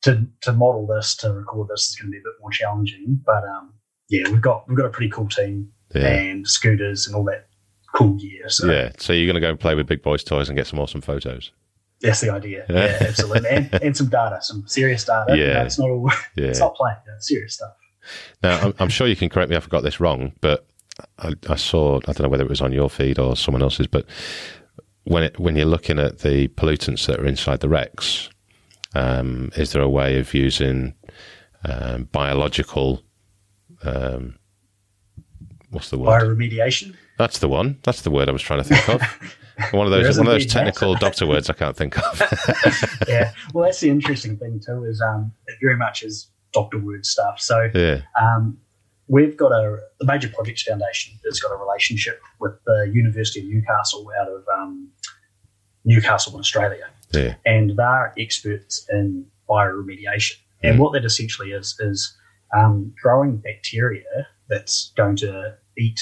[0.03, 3.21] to to model this, to record this, is going to be a bit more challenging.
[3.25, 3.75] But um,
[4.13, 6.07] yeah, we've got we've got a pretty cool team Yeah.
[6.09, 7.49] and scooters and all that
[7.95, 8.49] cool gear.
[8.49, 8.93] So Yeah.
[8.99, 11.01] So you're going to go and play with big boys' toys and get some awesome
[11.01, 11.51] photos.
[12.01, 12.65] that's the idea.
[12.69, 15.37] Yeah, absolutely, and, and some data, some serious data.
[15.37, 15.65] You know, Yeah.
[15.65, 16.47] it's not all Yeah.
[16.47, 16.97] it's not playing.
[17.17, 17.73] It's serious stuff.
[18.43, 20.67] Now, I'm, I'm sure you can correct me if I got this wrong, but
[21.19, 23.87] I, I saw, I don't know whether it was on your feed or someone else's,
[23.87, 24.05] but
[25.05, 28.29] when it, when you're looking at the pollutants that are inside the wrecks,
[28.95, 30.95] um, is there a way of using
[31.65, 33.03] um, biological,
[33.85, 34.39] um,
[35.71, 36.23] what's the word?
[36.23, 36.95] Bioremediation.
[37.19, 37.79] That's the one.
[37.83, 39.03] That's the word I was trying to think of.
[39.73, 42.23] One of those, one of those technical doctor words I can't think of.
[43.09, 43.33] yeah.
[43.53, 44.85] Well, that's the interesting thing too.
[44.85, 47.39] Is um, it very much is doctor word stuff.
[47.39, 48.59] So yeah, Um,
[49.09, 53.47] we've got a the Major Projects Foundation has got a relationship with the University of
[53.47, 54.89] Newcastle out of um,
[55.85, 60.39] Newcastle in Australia, yeah, and they're experts in bioremediation.
[60.63, 60.79] And Mm.
[60.79, 62.17] what that essentially is is
[62.53, 66.01] um, growing bacteria that's going to eat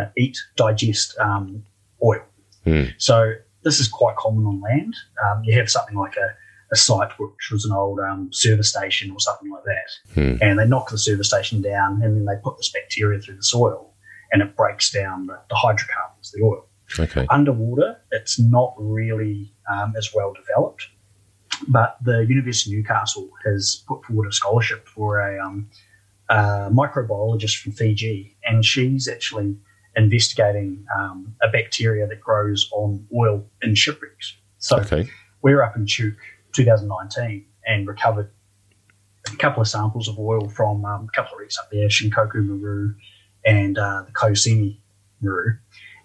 [0.00, 1.64] uh, eat digest um,
[2.02, 2.22] oil.
[2.66, 2.92] Mm.
[2.98, 4.94] So this is quite common on land.
[5.24, 6.34] Um, you have something like a,
[6.72, 10.36] a site which was an old um, service station or something like that Hmm.
[10.42, 13.42] and they knock the service station down and then they put this bacteria through the
[13.42, 13.92] soil
[14.32, 16.66] and it breaks down the, the hydrocarbons, the oil.
[16.98, 20.86] okay, Underwater, it's not really um, as well developed,
[21.66, 25.68] but the University of Newcastle has put forward a scholarship for a, um,
[26.28, 29.56] a microbiologist from Fiji, and she's actually
[29.96, 34.36] investigating um, a bacteria that grows on oil in shipwrecks.
[34.58, 35.08] So okay,
[35.42, 36.16] we're up in Chuuk
[36.52, 38.30] 2019 and recovered
[39.32, 42.36] a couple of samples of oil from um, a couple of reefs up there, Shinkoku
[42.36, 42.94] Maru
[43.44, 44.76] and uh, the Kosemi
[45.20, 45.56] Maru.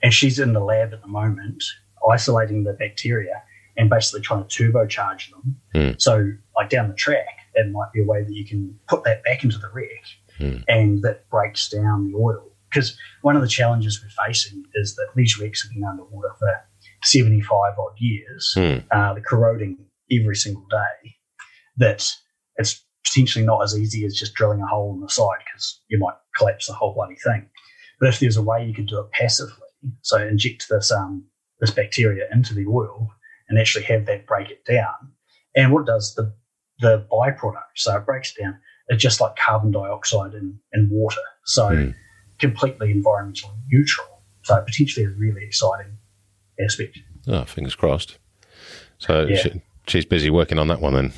[0.02, 1.64] And she's in the lab at the moment
[2.10, 3.42] isolating the bacteria
[3.78, 5.56] and basically trying to turbocharge them.
[5.74, 5.92] Hmm.
[5.98, 9.24] So, like down the track, it might be a way that you can put that
[9.24, 10.04] back into the wreck
[10.38, 10.58] Hmm.
[10.68, 12.50] and that breaks down the oil.
[12.70, 16.56] Because one of the challenges we're facing is that these wrecks have been underwater for
[17.04, 18.78] 75 odd years Hmm.
[18.92, 19.78] uh, they're corroding
[20.12, 21.16] every single day,
[21.78, 22.10] that
[22.58, 26.00] it's potentially not as easy as just drilling a hole in the side because you
[26.00, 27.48] might collapse the whole bloody thing.
[28.00, 29.54] But if there's a way you could do it passively,
[30.02, 31.26] so inject this um,
[31.60, 33.12] this bacteria into the oil
[33.54, 35.12] and actually have that break it down,
[35.56, 36.34] and what it does the
[36.80, 41.22] the byproduct, so it breaks it down, it's just like carbon dioxide and, and water,
[41.46, 41.90] so Hmm.
[42.40, 44.08] completely environmentally neutral.
[44.42, 45.94] So potentially a really exciting
[46.60, 46.98] aspect.
[47.28, 48.18] oh, fingers crossed.
[48.98, 49.38] So Yeah.
[49.38, 51.14] she, she's busy working on that one then.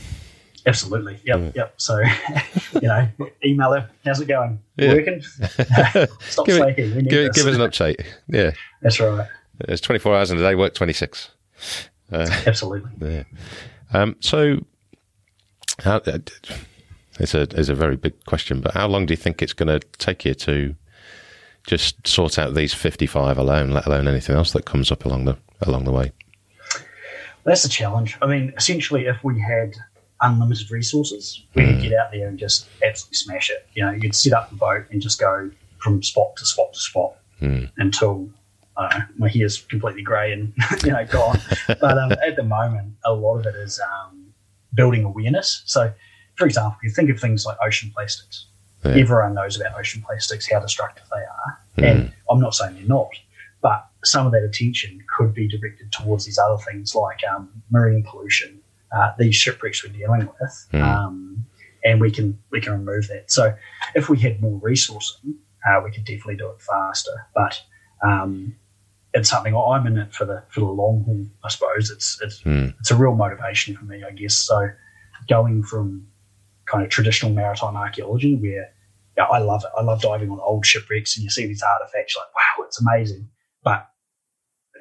[0.68, 1.20] Absolutely.
[1.24, 1.38] Yep.
[1.40, 1.56] Mm.
[1.56, 1.74] Yep.
[1.78, 2.00] So,
[2.82, 3.08] you know,
[3.44, 3.90] email her.
[4.04, 4.60] How's it going?
[4.78, 4.94] Yeah.
[4.94, 5.22] Working?
[6.20, 6.92] Stop Give it- slaking.
[7.06, 8.04] Give, give us an update.
[8.28, 9.28] Yeah, That's right.
[9.62, 11.32] it's 24 hours in a day, work 26.
[12.12, 12.92] Uh, Absolutely.
[13.02, 13.24] yeah.
[13.94, 14.64] Um, so,
[15.80, 16.20] how, uh,
[17.20, 19.80] it's a it's a very big question, but how long do you think it's going
[19.80, 20.76] to take you to
[21.68, 25.38] just sort out these 55 alone, let alone anything else that comes up along the
[25.62, 26.12] along the way?
[27.44, 28.18] That's the challenge.
[28.22, 29.76] I mean, essentially, if we had
[30.22, 31.74] unlimited resources, we Mm.
[31.74, 33.68] could get out there and just absolutely smash it.
[33.74, 36.80] You know, you'd set up the boat and just go from spot to spot to
[36.80, 37.70] spot Mm.
[37.78, 38.30] until
[38.78, 41.40] Know, my hair's completely grey and you know gone.
[41.68, 44.34] but um, at the moment, a lot of it is um,
[44.74, 45.62] building awareness.
[45.66, 45.94] So,
[46.36, 48.46] for example, you think of things like ocean plastics.
[48.84, 48.92] Yeah.
[48.92, 51.84] Everyone knows about ocean plastics, how destructive they are, Mm.
[51.92, 53.10] and I'm not saying they're not,
[53.62, 58.04] but some of that attention could be directed towards these other things like um, marine
[58.04, 58.60] pollution,
[58.96, 60.82] uh, these shipwrecks we're dealing with, Mm.
[60.84, 61.46] um,
[61.84, 63.32] and we can we can remove that.
[63.32, 63.56] So,
[63.96, 65.34] if we had more resourcing,
[65.68, 67.26] uh, we could definitely do it faster.
[67.34, 67.62] But
[68.04, 68.56] um,
[69.16, 71.26] it's something I'm in it for the for the long haul.
[71.44, 72.74] I suppose it's it's Mm.
[72.80, 74.36] it's a real motivation for me, I guess.
[74.38, 74.70] So
[75.30, 76.08] going from
[76.66, 78.70] kind of traditional maritime archaeology, where
[79.18, 79.72] yeah, I love it.
[79.78, 82.82] I love diving on old shipwrecks, and you see these artifacts, you're like wow, it's
[82.82, 83.30] amazing.
[83.64, 83.88] But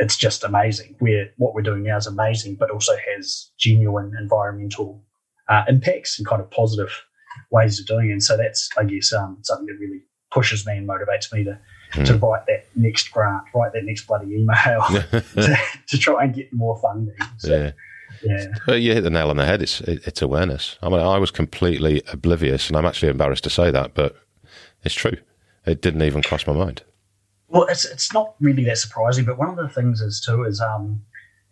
[0.01, 0.97] it's just amazing.
[1.01, 5.01] We're what we're doing now is amazing, but also has genuine environmental
[5.49, 6.91] uh, impacts and kind of positive
[7.51, 8.13] ways of doing it.
[8.13, 11.59] And so that's, I guess, um, something that really pushes me and motivates me to
[11.95, 12.05] Hmm.
[12.05, 15.57] to write that next grant, write that next bloody email to,
[15.89, 17.15] to try and get more funding.
[17.39, 17.71] So, yeah.
[18.23, 18.47] yeah.
[18.67, 19.63] But you hit the nail on the head.
[19.63, 20.77] It's it, it's awareness.
[20.83, 24.17] I mean, I was completely oblivious, and I'm actually embarrassed to say that, but
[24.83, 25.17] it's true.
[25.67, 26.83] It didn't even cross my mind.
[27.49, 30.61] Well, it's it's not really that surprising, but one of the things is too is
[30.61, 31.03] um,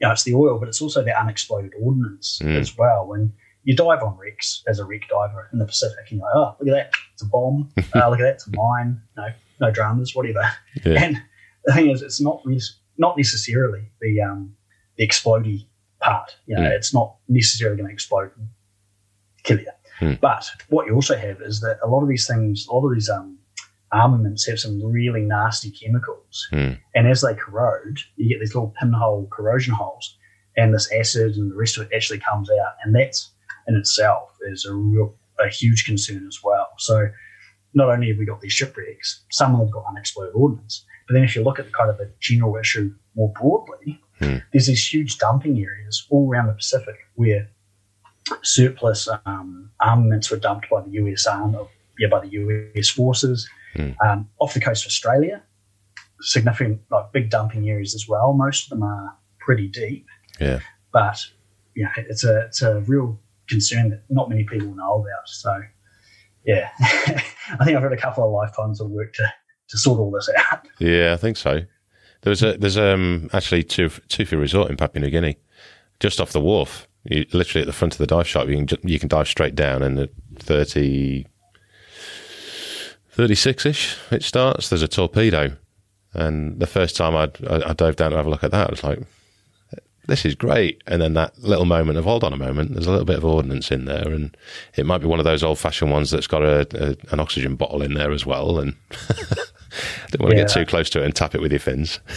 [0.00, 2.58] you know, it's the oil, but it's also the unexploded ordnance Mm.
[2.58, 3.06] as well.
[3.06, 3.32] When
[3.64, 6.56] you dive on wrecks as a wreck diver in the Pacific, and you're like, oh,
[6.58, 7.70] look at that, it's a bomb.
[7.94, 9.00] uh, look at that, it's a mine.
[9.16, 9.28] No,
[9.62, 10.42] no dramas, whatever.
[10.84, 11.02] Yeah.
[11.04, 11.22] And
[11.64, 12.42] the thing is, it's not
[12.98, 14.54] not necessarily the um,
[14.96, 15.66] the explodey
[16.00, 16.36] part.
[16.46, 16.76] You know, Mm.
[16.76, 18.48] it's not necessarily going to explode and
[19.44, 19.70] kill you.
[20.00, 20.20] Mm.
[20.20, 22.92] But what you also have is that a lot of these things, a lot of
[22.94, 23.38] these um,
[23.92, 26.78] armaments have some really nasty chemicals, Mm.
[26.94, 30.16] and as they corrode, you get these little pinhole corrosion holes,
[30.56, 33.30] and this acid and the rest of it actually comes out, and that's
[33.68, 36.68] in itself is a real a huge concern as well.
[36.78, 37.08] So
[37.74, 41.14] not only have we got these shipwrecks, some of them have got unexploded ordnance, but
[41.14, 44.36] then if you look at the kind of the general issue more broadly, Hmm.
[44.52, 47.48] there's these huge dumping areas all around the Pacific where
[48.42, 51.58] surplus um, armaments were dumped by the US Army,
[51.98, 53.90] yeah, by the US forces Hmm.
[54.04, 55.42] um, off the coast of Australia.
[56.20, 58.32] Significant, like big dumping areas as well.
[58.32, 60.06] Most of them are pretty deep,
[60.38, 60.60] Yeah.
[60.92, 61.18] but
[61.74, 63.18] know, it's a it's a real
[63.48, 65.26] concern that not many people know about.
[65.26, 65.62] So,
[66.44, 69.32] yeah, I think I've had a couple of lifetimes of work to
[69.68, 70.66] to sort all this out.
[70.78, 71.62] Yeah, I think so.
[72.22, 75.36] There's a there's um actually Tuf- Tufi Resort in Papua New Guinea,
[76.00, 76.86] just off the wharf.
[77.04, 79.54] You, literally at the front of the dive shop, you can you can dive straight
[79.56, 81.26] down, and at 30,
[83.10, 84.68] 36 ish it starts.
[84.68, 85.56] There's a torpedo,
[86.14, 88.68] and the first time I'd, I, I dove down to have a look at that,
[88.68, 89.00] I was like,
[90.06, 92.90] "This is great." And then that little moment of hold on a moment, there's a
[92.90, 94.36] little bit of ordnance in there, and
[94.76, 97.56] it might be one of those old fashioned ones that's got a, a an oxygen
[97.56, 98.76] bottle in there as well, and.
[100.10, 102.00] don't want to get too close to it and tap it with your fins.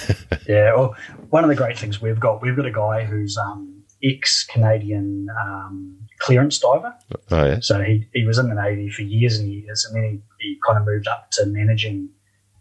[0.48, 0.96] Yeah, well,
[1.30, 5.28] one of the great things we've got, we've got a guy who's um, ex Canadian
[5.42, 6.94] um, clearance diver.
[7.32, 10.24] Oh yeah, So he, he was in the Navy for years and years, and then
[10.40, 12.10] he, he kind of moved up to managing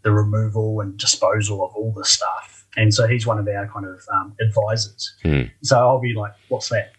[0.01, 2.64] the removal and disposal of all the stuff.
[2.77, 5.15] And so he's one of our kind of um, advisors.
[5.23, 5.43] Hmm.
[5.63, 6.93] So I'll be like, what's that?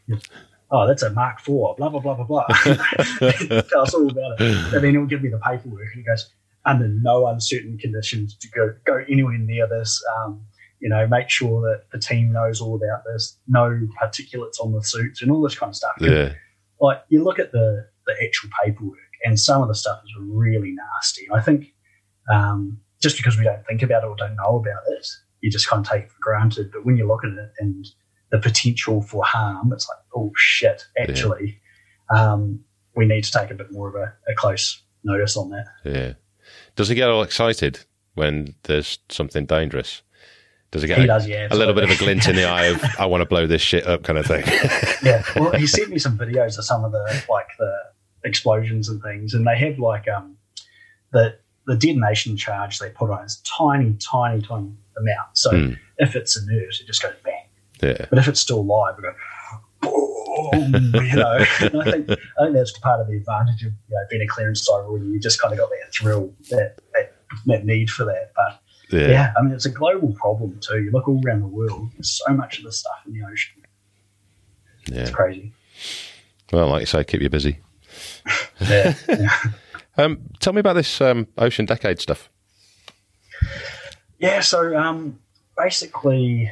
[0.70, 2.47] Oh, that's a Mark IV, blah, blah, blah, blah, blah.
[2.57, 4.74] Tell us all about it.
[4.74, 6.31] And then he'll give me the paperwork and he goes,
[6.64, 10.03] under no uncertain conditions to go, go anywhere near this.
[10.18, 10.41] Um,
[10.81, 14.83] you know, make sure that the team knows all about this, no particulates on the
[14.83, 15.93] suits and all this kind of stuff.
[16.01, 16.33] yeah,
[16.81, 20.72] Like you look at the, the actual paperwork and some of the stuff is really
[20.72, 21.27] nasty.
[21.33, 21.72] I think
[22.31, 25.07] um, just because we don't think about it or don't know about it,
[25.47, 26.72] you just kind of take it for granted.
[26.72, 27.86] But when you look at it and
[28.32, 31.61] the potential for harm, it's like, oh shit, actually,
[32.11, 32.64] um,
[32.97, 35.66] we need to take a bit more of a, a close notice on that.
[35.84, 36.14] yeah.
[36.74, 37.78] Does he get all excited
[38.14, 40.03] when there's something dangerous?
[40.72, 41.47] Does he get He a, does, yeah.
[41.49, 43.62] a little bit of a glint in the eye of "I want to blow this
[43.62, 44.44] shit up" kind of thing?
[45.05, 45.22] yeah.
[45.36, 47.72] Well, he sent me some videos of some of the like the
[48.24, 50.36] explosions and things, and they have like um
[51.12, 51.38] the
[51.68, 55.36] the detonation charge they put on is tiny, tiny, tiny amount.
[55.36, 55.72] So Hmm.
[55.99, 57.44] if it's inert, it just goes bang.
[57.82, 59.14] yeah, But if it's still live, it goes
[59.82, 59.92] boom.
[60.94, 64.05] You know, and I think I think that's part of the advantage of you know
[64.11, 67.14] being a clearance diver, where you just kind of got that thrill, that that,
[67.47, 68.32] that need for that.
[68.34, 70.82] But yeah, yeah, I mean, it's a global problem too.
[70.82, 73.62] You look all around the world, there's so much of this stuff in the ocean.
[74.86, 75.01] yeah.
[75.03, 75.53] It's crazy.
[76.53, 77.61] Well, like you say, keep you busy.
[78.61, 78.94] Yeah.
[79.09, 79.38] yeah.
[79.99, 82.28] Um, tell me about this um, ocean decade stuff.
[84.19, 85.19] Yeah, so um,
[85.57, 86.51] basically,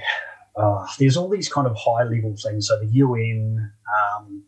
[0.56, 2.68] uh, there's all these kind of high level things.
[2.68, 3.72] So the UN,
[4.16, 4.42] um,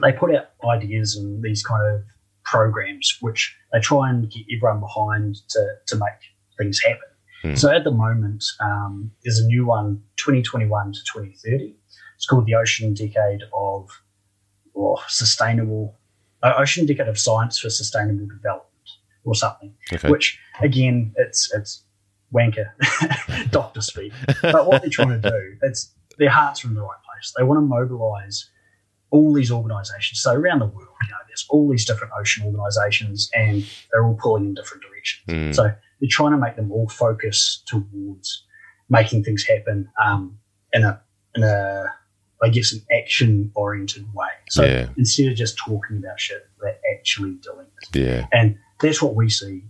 [0.00, 2.02] they put out ideas and these kind of
[2.44, 6.18] programs which they try and get everyone behind to, to make
[6.58, 7.00] things happen.
[7.42, 7.54] Hmm.
[7.54, 11.74] So at the moment, um, there's a new one, 2021 to 2030.
[12.16, 13.88] It's called the Ocean Decade of
[14.74, 15.98] or Sustainable
[16.42, 18.68] uh, Ocean Decade of Science for Sustainable Development
[19.24, 20.08] or something Okay.
[20.08, 21.84] which again it's it's
[22.32, 22.70] wanker
[23.50, 24.12] doctor speak
[24.42, 27.44] but what they're trying to do it's their hearts are in the right place they
[27.44, 28.48] want to mobilize
[29.10, 33.30] all these organizations so around the world you know there's all these different ocean organizations
[33.34, 34.92] and they're all pulling in different directions
[35.28, 35.52] Mm.
[35.54, 38.44] so they're trying to make them all focus towards
[38.88, 40.38] making things happen um,
[40.72, 41.00] in a
[41.34, 41.92] in a
[42.44, 44.26] I guess an action oriented way.
[44.48, 44.88] So Yeah.
[44.96, 47.96] instead of just talking about shit, they're actually doing it.
[47.96, 49.62] yeah, And that's what we see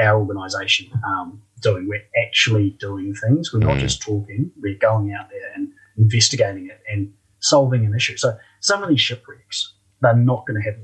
[0.00, 1.88] our organisation um, doing.
[1.88, 3.52] We're actually doing things.
[3.52, 3.80] We're not Mm.
[3.80, 4.50] just talking.
[4.60, 8.16] We're going out there and investigating it and solving an issue.
[8.16, 10.78] So some of these shipwrecks, they're not going to have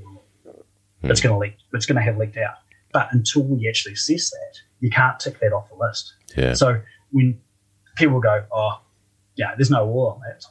[1.03, 1.55] it's going to leak.
[1.73, 2.55] It's going to have leaked out.
[2.91, 6.13] But until we actually assess that, you can't tick that off the list.
[6.35, 6.53] Yeah.
[6.53, 7.39] So when
[7.95, 8.81] people go, "Oh,
[9.35, 10.43] yeah, there's no oil on that,"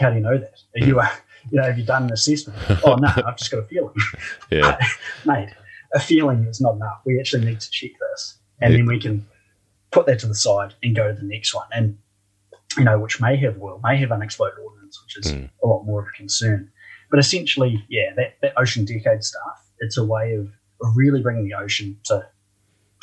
[0.00, 0.54] how do you know that?
[0.80, 1.06] Are you, uh,
[1.52, 2.58] you know, have you done an assessment?
[2.84, 3.94] oh no, I've just got a feeling,
[4.50, 4.78] Yeah.
[5.24, 5.50] mate.
[5.94, 7.00] A feeling is not enough.
[7.06, 9.24] We actually need to check this, and then we can
[9.90, 11.66] put that to the side and go to the next one.
[11.72, 11.98] And
[12.76, 15.50] you know, which may have oil, may have unexploded ordnance, which is Mm.
[15.64, 16.70] a lot more of a concern.
[17.10, 20.48] But essentially, yeah, that, that ocean decade stuff, it's a way of,
[20.94, 22.24] really bringing the ocean to,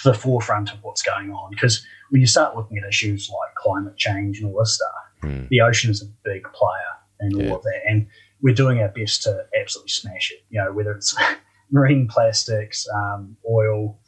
[0.01, 1.49] to the forefront of what's going on.
[1.49, 4.89] Because when you start looking at issues like climate change and all this stuff,
[5.23, 5.49] Mm.
[5.49, 7.53] the ocean is a big player in all Yeah.
[7.55, 7.81] of that.
[7.87, 8.07] And
[8.41, 11.13] we're doing our best to absolutely smash it, you know, whether it's
[11.71, 13.99] marine plastics, um, oil,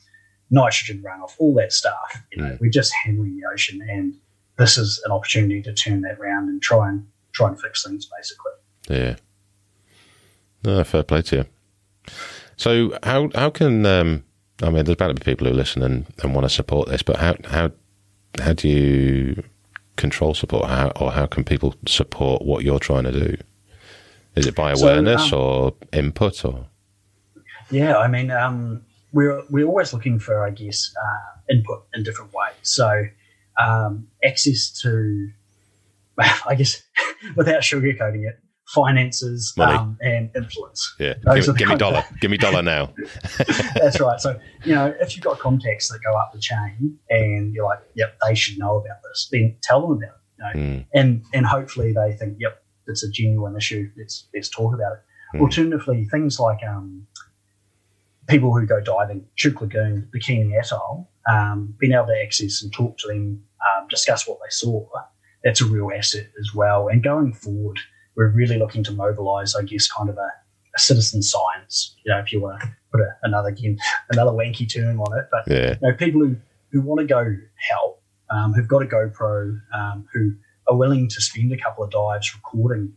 [0.50, 2.22] nitrogen runoff, all that stuff.
[2.32, 2.60] You know, Mm.
[2.62, 4.14] we're just hammering the ocean, and
[4.58, 8.08] this is an opportunity to turn that around and try and try and fix things,
[8.18, 8.52] basically.
[8.90, 9.16] Yeah.
[10.64, 11.46] No, fair play to you.
[12.56, 14.24] So how how can um,
[14.64, 17.04] I mean there's bound to be people who listen and, and want to support this,
[17.04, 17.72] but how how
[18.40, 19.44] how do you
[19.98, 20.68] control support?
[20.68, 23.38] How or how can people support what you're trying to do?
[24.36, 26.66] Is it by So, awareness um, or input or
[27.70, 28.84] Yeah, I mean, um,
[29.18, 32.54] we're we're always looking for, I guess, uh, input in different ways.
[32.62, 33.06] So,
[33.60, 35.30] um, access to,
[36.20, 36.84] I guess,
[37.36, 40.94] without sugarcoating it, finances um, and influence.
[41.00, 41.16] yeah?
[41.24, 42.04] Those Give, give me dollar.
[42.22, 42.94] give me dollar now.
[43.76, 44.20] That's right.
[44.20, 47.80] So, you know, if you've got contacts that go up the chain and you're like,
[47.96, 50.14] yep, they should know about this, then tell them about it.
[50.38, 50.68] You know?
[50.68, 50.86] Mm.
[50.94, 53.90] And and hopefully they think, yep, it's a genuine issue.
[53.98, 55.00] Let's let's talk about it.
[55.38, 55.42] Mm.
[55.42, 57.08] Alternatively, things like um,
[58.28, 62.98] people who go diving, Chuuk Lagoon, Bikini Atoll, um, being able to access and talk
[63.00, 63.44] to them,
[63.78, 64.86] um, discuss what they saw,
[65.44, 66.88] that's a real asset as well.
[66.88, 67.80] And going forward,
[68.16, 70.30] we're really looking to mobilise, I guess, kind of a,
[70.76, 71.96] a citizen science.
[72.06, 73.78] You know, if you want to put a, another again,
[74.10, 75.76] another wanky term on it, but Yeah.
[75.82, 76.36] you know, people who,
[76.72, 77.36] who want to go
[77.70, 80.34] help, um, who've got a GoPro, um, who
[80.68, 82.94] are willing to spend a couple of dives recording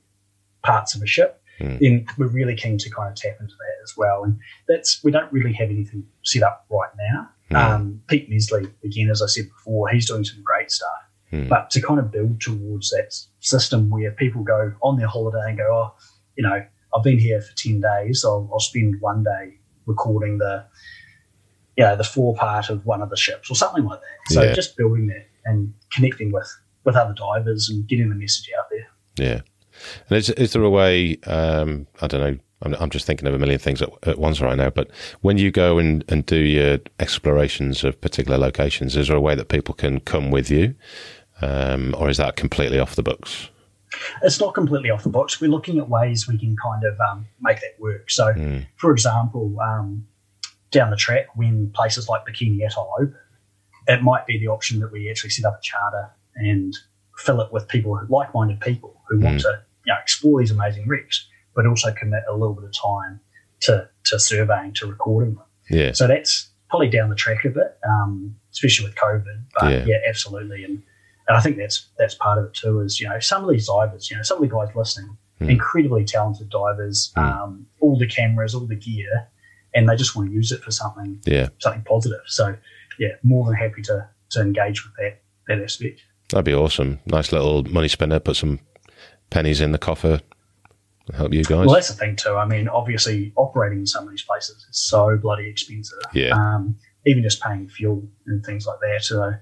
[0.64, 1.78] parts of a ship, Mm.
[1.78, 4.24] then we're really keen to kind of tap into that as well.
[4.24, 7.28] And that's we don't really have anything set up right now.
[7.50, 7.56] Mm.
[7.56, 10.88] Um, Pete Mesley, again, as I said before, he's doing some great stuff.
[11.32, 11.48] Mm.
[11.48, 15.58] But to kind of build towards that system where people go on their holiday and
[15.58, 15.94] go, oh,
[16.36, 16.64] you know,
[16.96, 19.54] I've been here for 10 days, I'll, I'll spend one day
[19.86, 20.64] recording the,
[21.76, 24.34] you know, the fore part of one of the ships or something like that.
[24.34, 24.52] So Yeah.
[24.54, 26.48] just building that and connecting with,
[26.84, 28.88] with other divers and getting the message out there.
[29.16, 29.40] Yeah.
[30.08, 33.34] And is, is there a way, um, I don't know, I'm, I'm just thinking of
[33.34, 34.90] a million things at, at once right now, but
[35.22, 39.34] when you go and, and do your explorations of particular locations, is there a way
[39.34, 40.74] that people can come with you?
[41.42, 43.48] Um, or is that completely off the books?
[44.22, 45.40] it's not completely off the books.
[45.40, 48.08] We're looking at ways we can kind of um, make that work.
[48.10, 48.66] So, Mm.
[48.76, 50.06] for example, um,
[50.70, 53.16] down the track, when places like Bikini Atoll open,
[53.88, 56.72] it might be the option that we actually set up a charter and
[57.16, 59.60] fill it with people, like-minded people who want to
[59.90, 63.20] you know, explore these amazing wrecks, but also commit a little bit of time
[63.60, 65.44] to, to surveying, to recording them.
[65.68, 65.92] Yeah.
[65.92, 69.42] So that's probably down the track a bit, um, especially with COVID.
[69.58, 69.84] But Yeah.
[69.86, 70.62] yeah, absolutely.
[70.64, 70.82] And,
[71.28, 72.80] and I think that's that's part of it too.
[72.80, 75.50] Is you know some of these divers, you know, some of the guys listening, Mm.
[75.50, 77.22] incredibly talented divers, Mm.
[77.22, 79.28] um, all the cameras, all the gear,
[79.74, 81.48] and they just want to use it for something Yeah.
[81.58, 82.20] something positive.
[82.26, 82.56] So
[82.98, 86.02] yeah, more than happy to to engage with that that aspect.
[86.30, 87.00] That'd be awesome.
[87.06, 88.60] Nice little money spinner, put some
[89.30, 90.20] pennies in the coffer,
[91.14, 91.66] help you guys.
[91.66, 92.36] Well, that's the thing too.
[92.36, 95.98] I mean, obviously, operating in some of these places is so bloody expensive.
[96.12, 96.30] Yeah.
[96.30, 96.76] Um,
[97.06, 99.02] even just paying fuel and things like that.
[99.02, 99.32] So,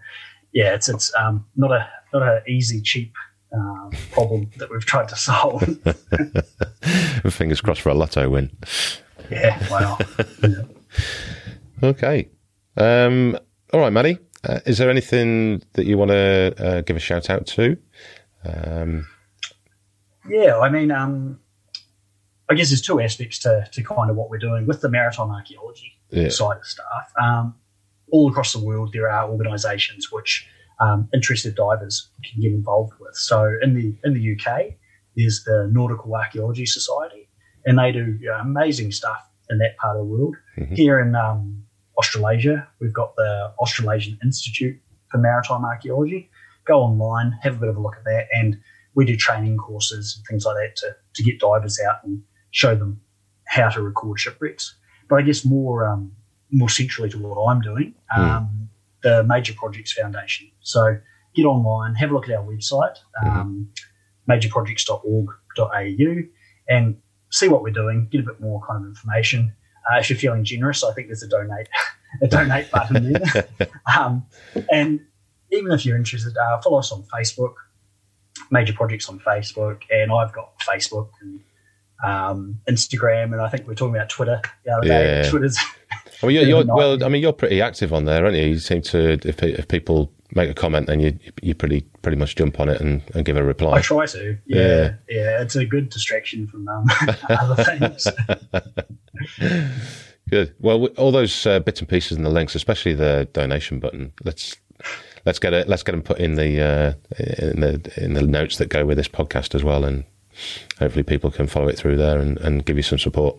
[0.52, 3.14] yeah, it's it's um, not a not a easy cheap
[3.52, 5.62] um, problem that we've tried to solve.
[7.32, 8.56] Fingers crossed for a lotto win.
[9.30, 9.58] yeah.
[9.70, 9.98] Wow.
[10.42, 10.62] Yeah.
[11.82, 12.28] Okay.
[12.76, 13.38] Um,
[13.72, 14.18] all right, Maddie.
[14.42, 17.76] Uh, is there anything that you want to uh, give a shout out to?
[18.44, 19.06] Um,
[20.28, 21.38] Yeah, I mean, um,
[22.50, 25.30] I guess there's two aspects to, to kind of what we're doing with the maritime
[25.30, 26.28] archaeology Yeah.
[26.30, 27.12] side of stuff.
[27.20, 27.54] Um,
[28.10, 30.48] all across the world, there are organisations which
[30.80, 33.14] um, interested divers can get involved with.
[33.14, 34.74] So in the in the UK,
[35.16, 37.28] there's the Nautical Archaeology Society,
[37.66, 39.20] and they do amazing stuff
[39.50, 40.36] in that part of the world.
[40.56, 40.76] Mhm.
[40.76, 41.64] Here in um,
[41.98, 46.30] Australasia, we've got the Australasian Institute for Maritime Archaeology.
[46.64, 48.56] Go online, have a bit of a look at that, and
[48.98, 52.20] we do training courses and things like that to, to get divers out and
[52.50, 53.00] show them
[53.46, 54.74] how to record shipwrecks.
[55.08, 56.10] But I guess more um,
[56.50, 58.68] more centrally to what I'm doing, um,
[59.04, 60.50] the Major Projects Foundation.
[60.62, 60.98] So
[61.36, 63.70] get online, have a look at our website, um,
[64.28, 66.22] majorprojects.org.au,
[66.68, 68.08] and see what we're doing.
[68.10, 69.54] Get a bit more kind of information.
[69.88, 71.68] Uh, if you're feeling generous, I think there's a donate
[72.22, 73.48] a donate button there.
[73.96, 74.26] um,
[74.72, 74.98] and
[75.52, 77.54] even if you're interested, uh, follow us on Facebook,
[78.50, 81.40] Major Projects on Facebook, and I've got Facebook and
[82.04, 85.22] um, Instagram, and I think we are talking about Twitter the other day.
[85.22, 85.30] Yeah.
[85.30, 85.58] Twitter's
[86.22, 88.46] I mean, you're, you're, well, I mean, you're pretty active on there, aren't you?
[88.46, 92.36] You seem to, if, if people make a comment, then you you pretty pretty much
[92.36, 93.78] jump on it and, and give a reply.
[93.78, 94.36] I try to.
[94.46, 94.58] Yeah.
[94.58, 96.86] Yeah, yeah, it's a good distraction from um,
[97.28, 98.06] other things.
[100.30, 100.54] Good.
[100.60, 104.12] Well, all those uh, bits and pieces and the links, especially the donation button.
[104.24, 104.56] Let's
[105.28, 105.68] let's get it.
[105.68, 108.96] Let's get them put in the uh, in the in the notes that go with
[108.96, 110.04] this podcast as well, and
[110.78, 113.36] hopefully people can follow it through there and, and give you some support.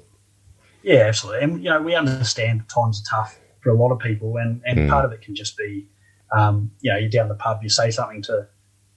[0.83, 1.41] Yeah, absolutely.
[1.43, 4.77] And you know, we understand times are tough for a lot of people, and and
[4.79, 4.89] Mm.
[4.89, 5.87] part of it can just be,
[6.31, 8.47] um, you know, you're down the pub, you say something to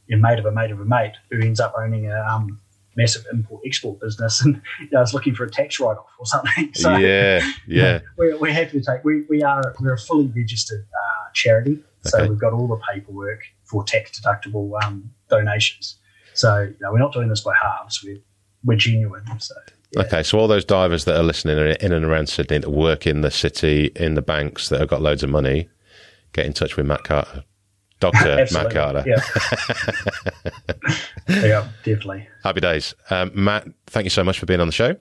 [0.06, 2.60] your mate of a mate of a mate who ends up owning a um,
[2.94, 6.26] massive import export business, and you know, is looking for a tax write off or
[6.26, 6.70] something.
[6.74, 9.02] So yeah, yeah, we're, we're happy to take.
[9.02, 12.28] We, we are we're a fully registered uh, charity, so Okay.
[12.28, 15.96] we've got all the paperwork for tax deductible um, donations.
[16.34, 18.02] So you know, we're not doing this by halves.
[18.04, 18.18] We're
[18.64, 19.24] we're genuine.
[19.40, 19.54] So
[19.92, 20.02] yeah.
[20.02, 23.20] Okay, so all those divers that are listening in and around Sydney that work in
[23.20, 25.68] the city, in the banks that have got loads of money,
[26.32, 27.44] get in touch with Matt Carter,
[28.00, 29.04] Doctor Matt Carter.
[29.06, 29.20] Yeah.
[31.28, 32.26] yeah, definitely.
[32.42, 33.68] Happy days, um, Matt.
[33.86, 34.96] Thank you so much for being on the show.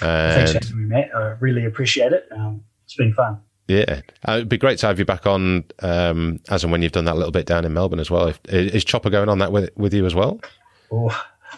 [0.00, 1.10] Thanks for having me, Matt.
[1.14, 2.26] I really appreciate it.
[2.32, 3.40] Um, it's been fun.
[3.68, 6.92] Yeah, uh, it'd be great to have you back on um, as and when you've
[6.92, 8.28] done that little bit down in Melbourne as well.
[8.28, 10.40] If, is Chopper going on that with with you as well?
[10.92, 11.08] Oh,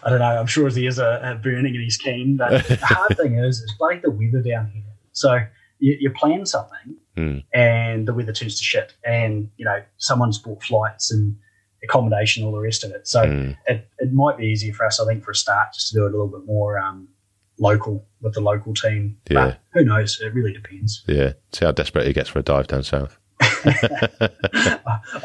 [0.03, 0.25] I don't know.
[0.39, 2.37] I'm sure he is a, a burning and he's keen.
[2.37, 4.83] But the hard thing is, it's like the weather down here.
[5.13, 5.39] So
[5.79, 7.39] you, you plan something Hmm.
[7.55, 8.93] and the weather turns to shit.
[9.05, 11.35] And, you know, someone's bought flights and
[11.83, 13.09] accommodation, all the rest of it.
[13.09, 13.51] So Hmm.
[13.67, 16.05] it, it might be easier for us, I think, for a start, just to do
[16.05, 17.09] it a little bit more um,
[17.59, 19.17] local with the local team.
[19.31, 19.47] Yeah.
[19.47, 20.21] But who knows?
[20.21, 21.05] It really depends.
[21.07, 23.19] Yeah, see how desperate he gets for a dive down south.
[23.41, 24.81] I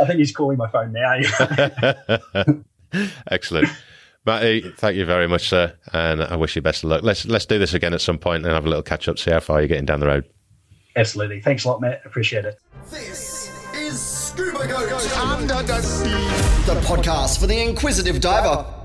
[0.05, 1.19] think he's calling my phone now.
[3.31, 3.69] Excellent.
[4.25, 7.01] Matty, thank you very much, sir, and I wish you best of luck.
[7.01, 9.31] Let's let's do this again at some point and have a little catch up, see
[9.31, 10.25] how far you're getting down the road.
[10.95, 11.41] Absolutely.
[11.41, 12.01] Thanks a lot, Matt.
[12.05, 12.59] Appreciate it.
[12.89, 16.09] This is Scuba Goat Under the Sea,
[16.71, 18.80] the podcast for the inquisitive diver.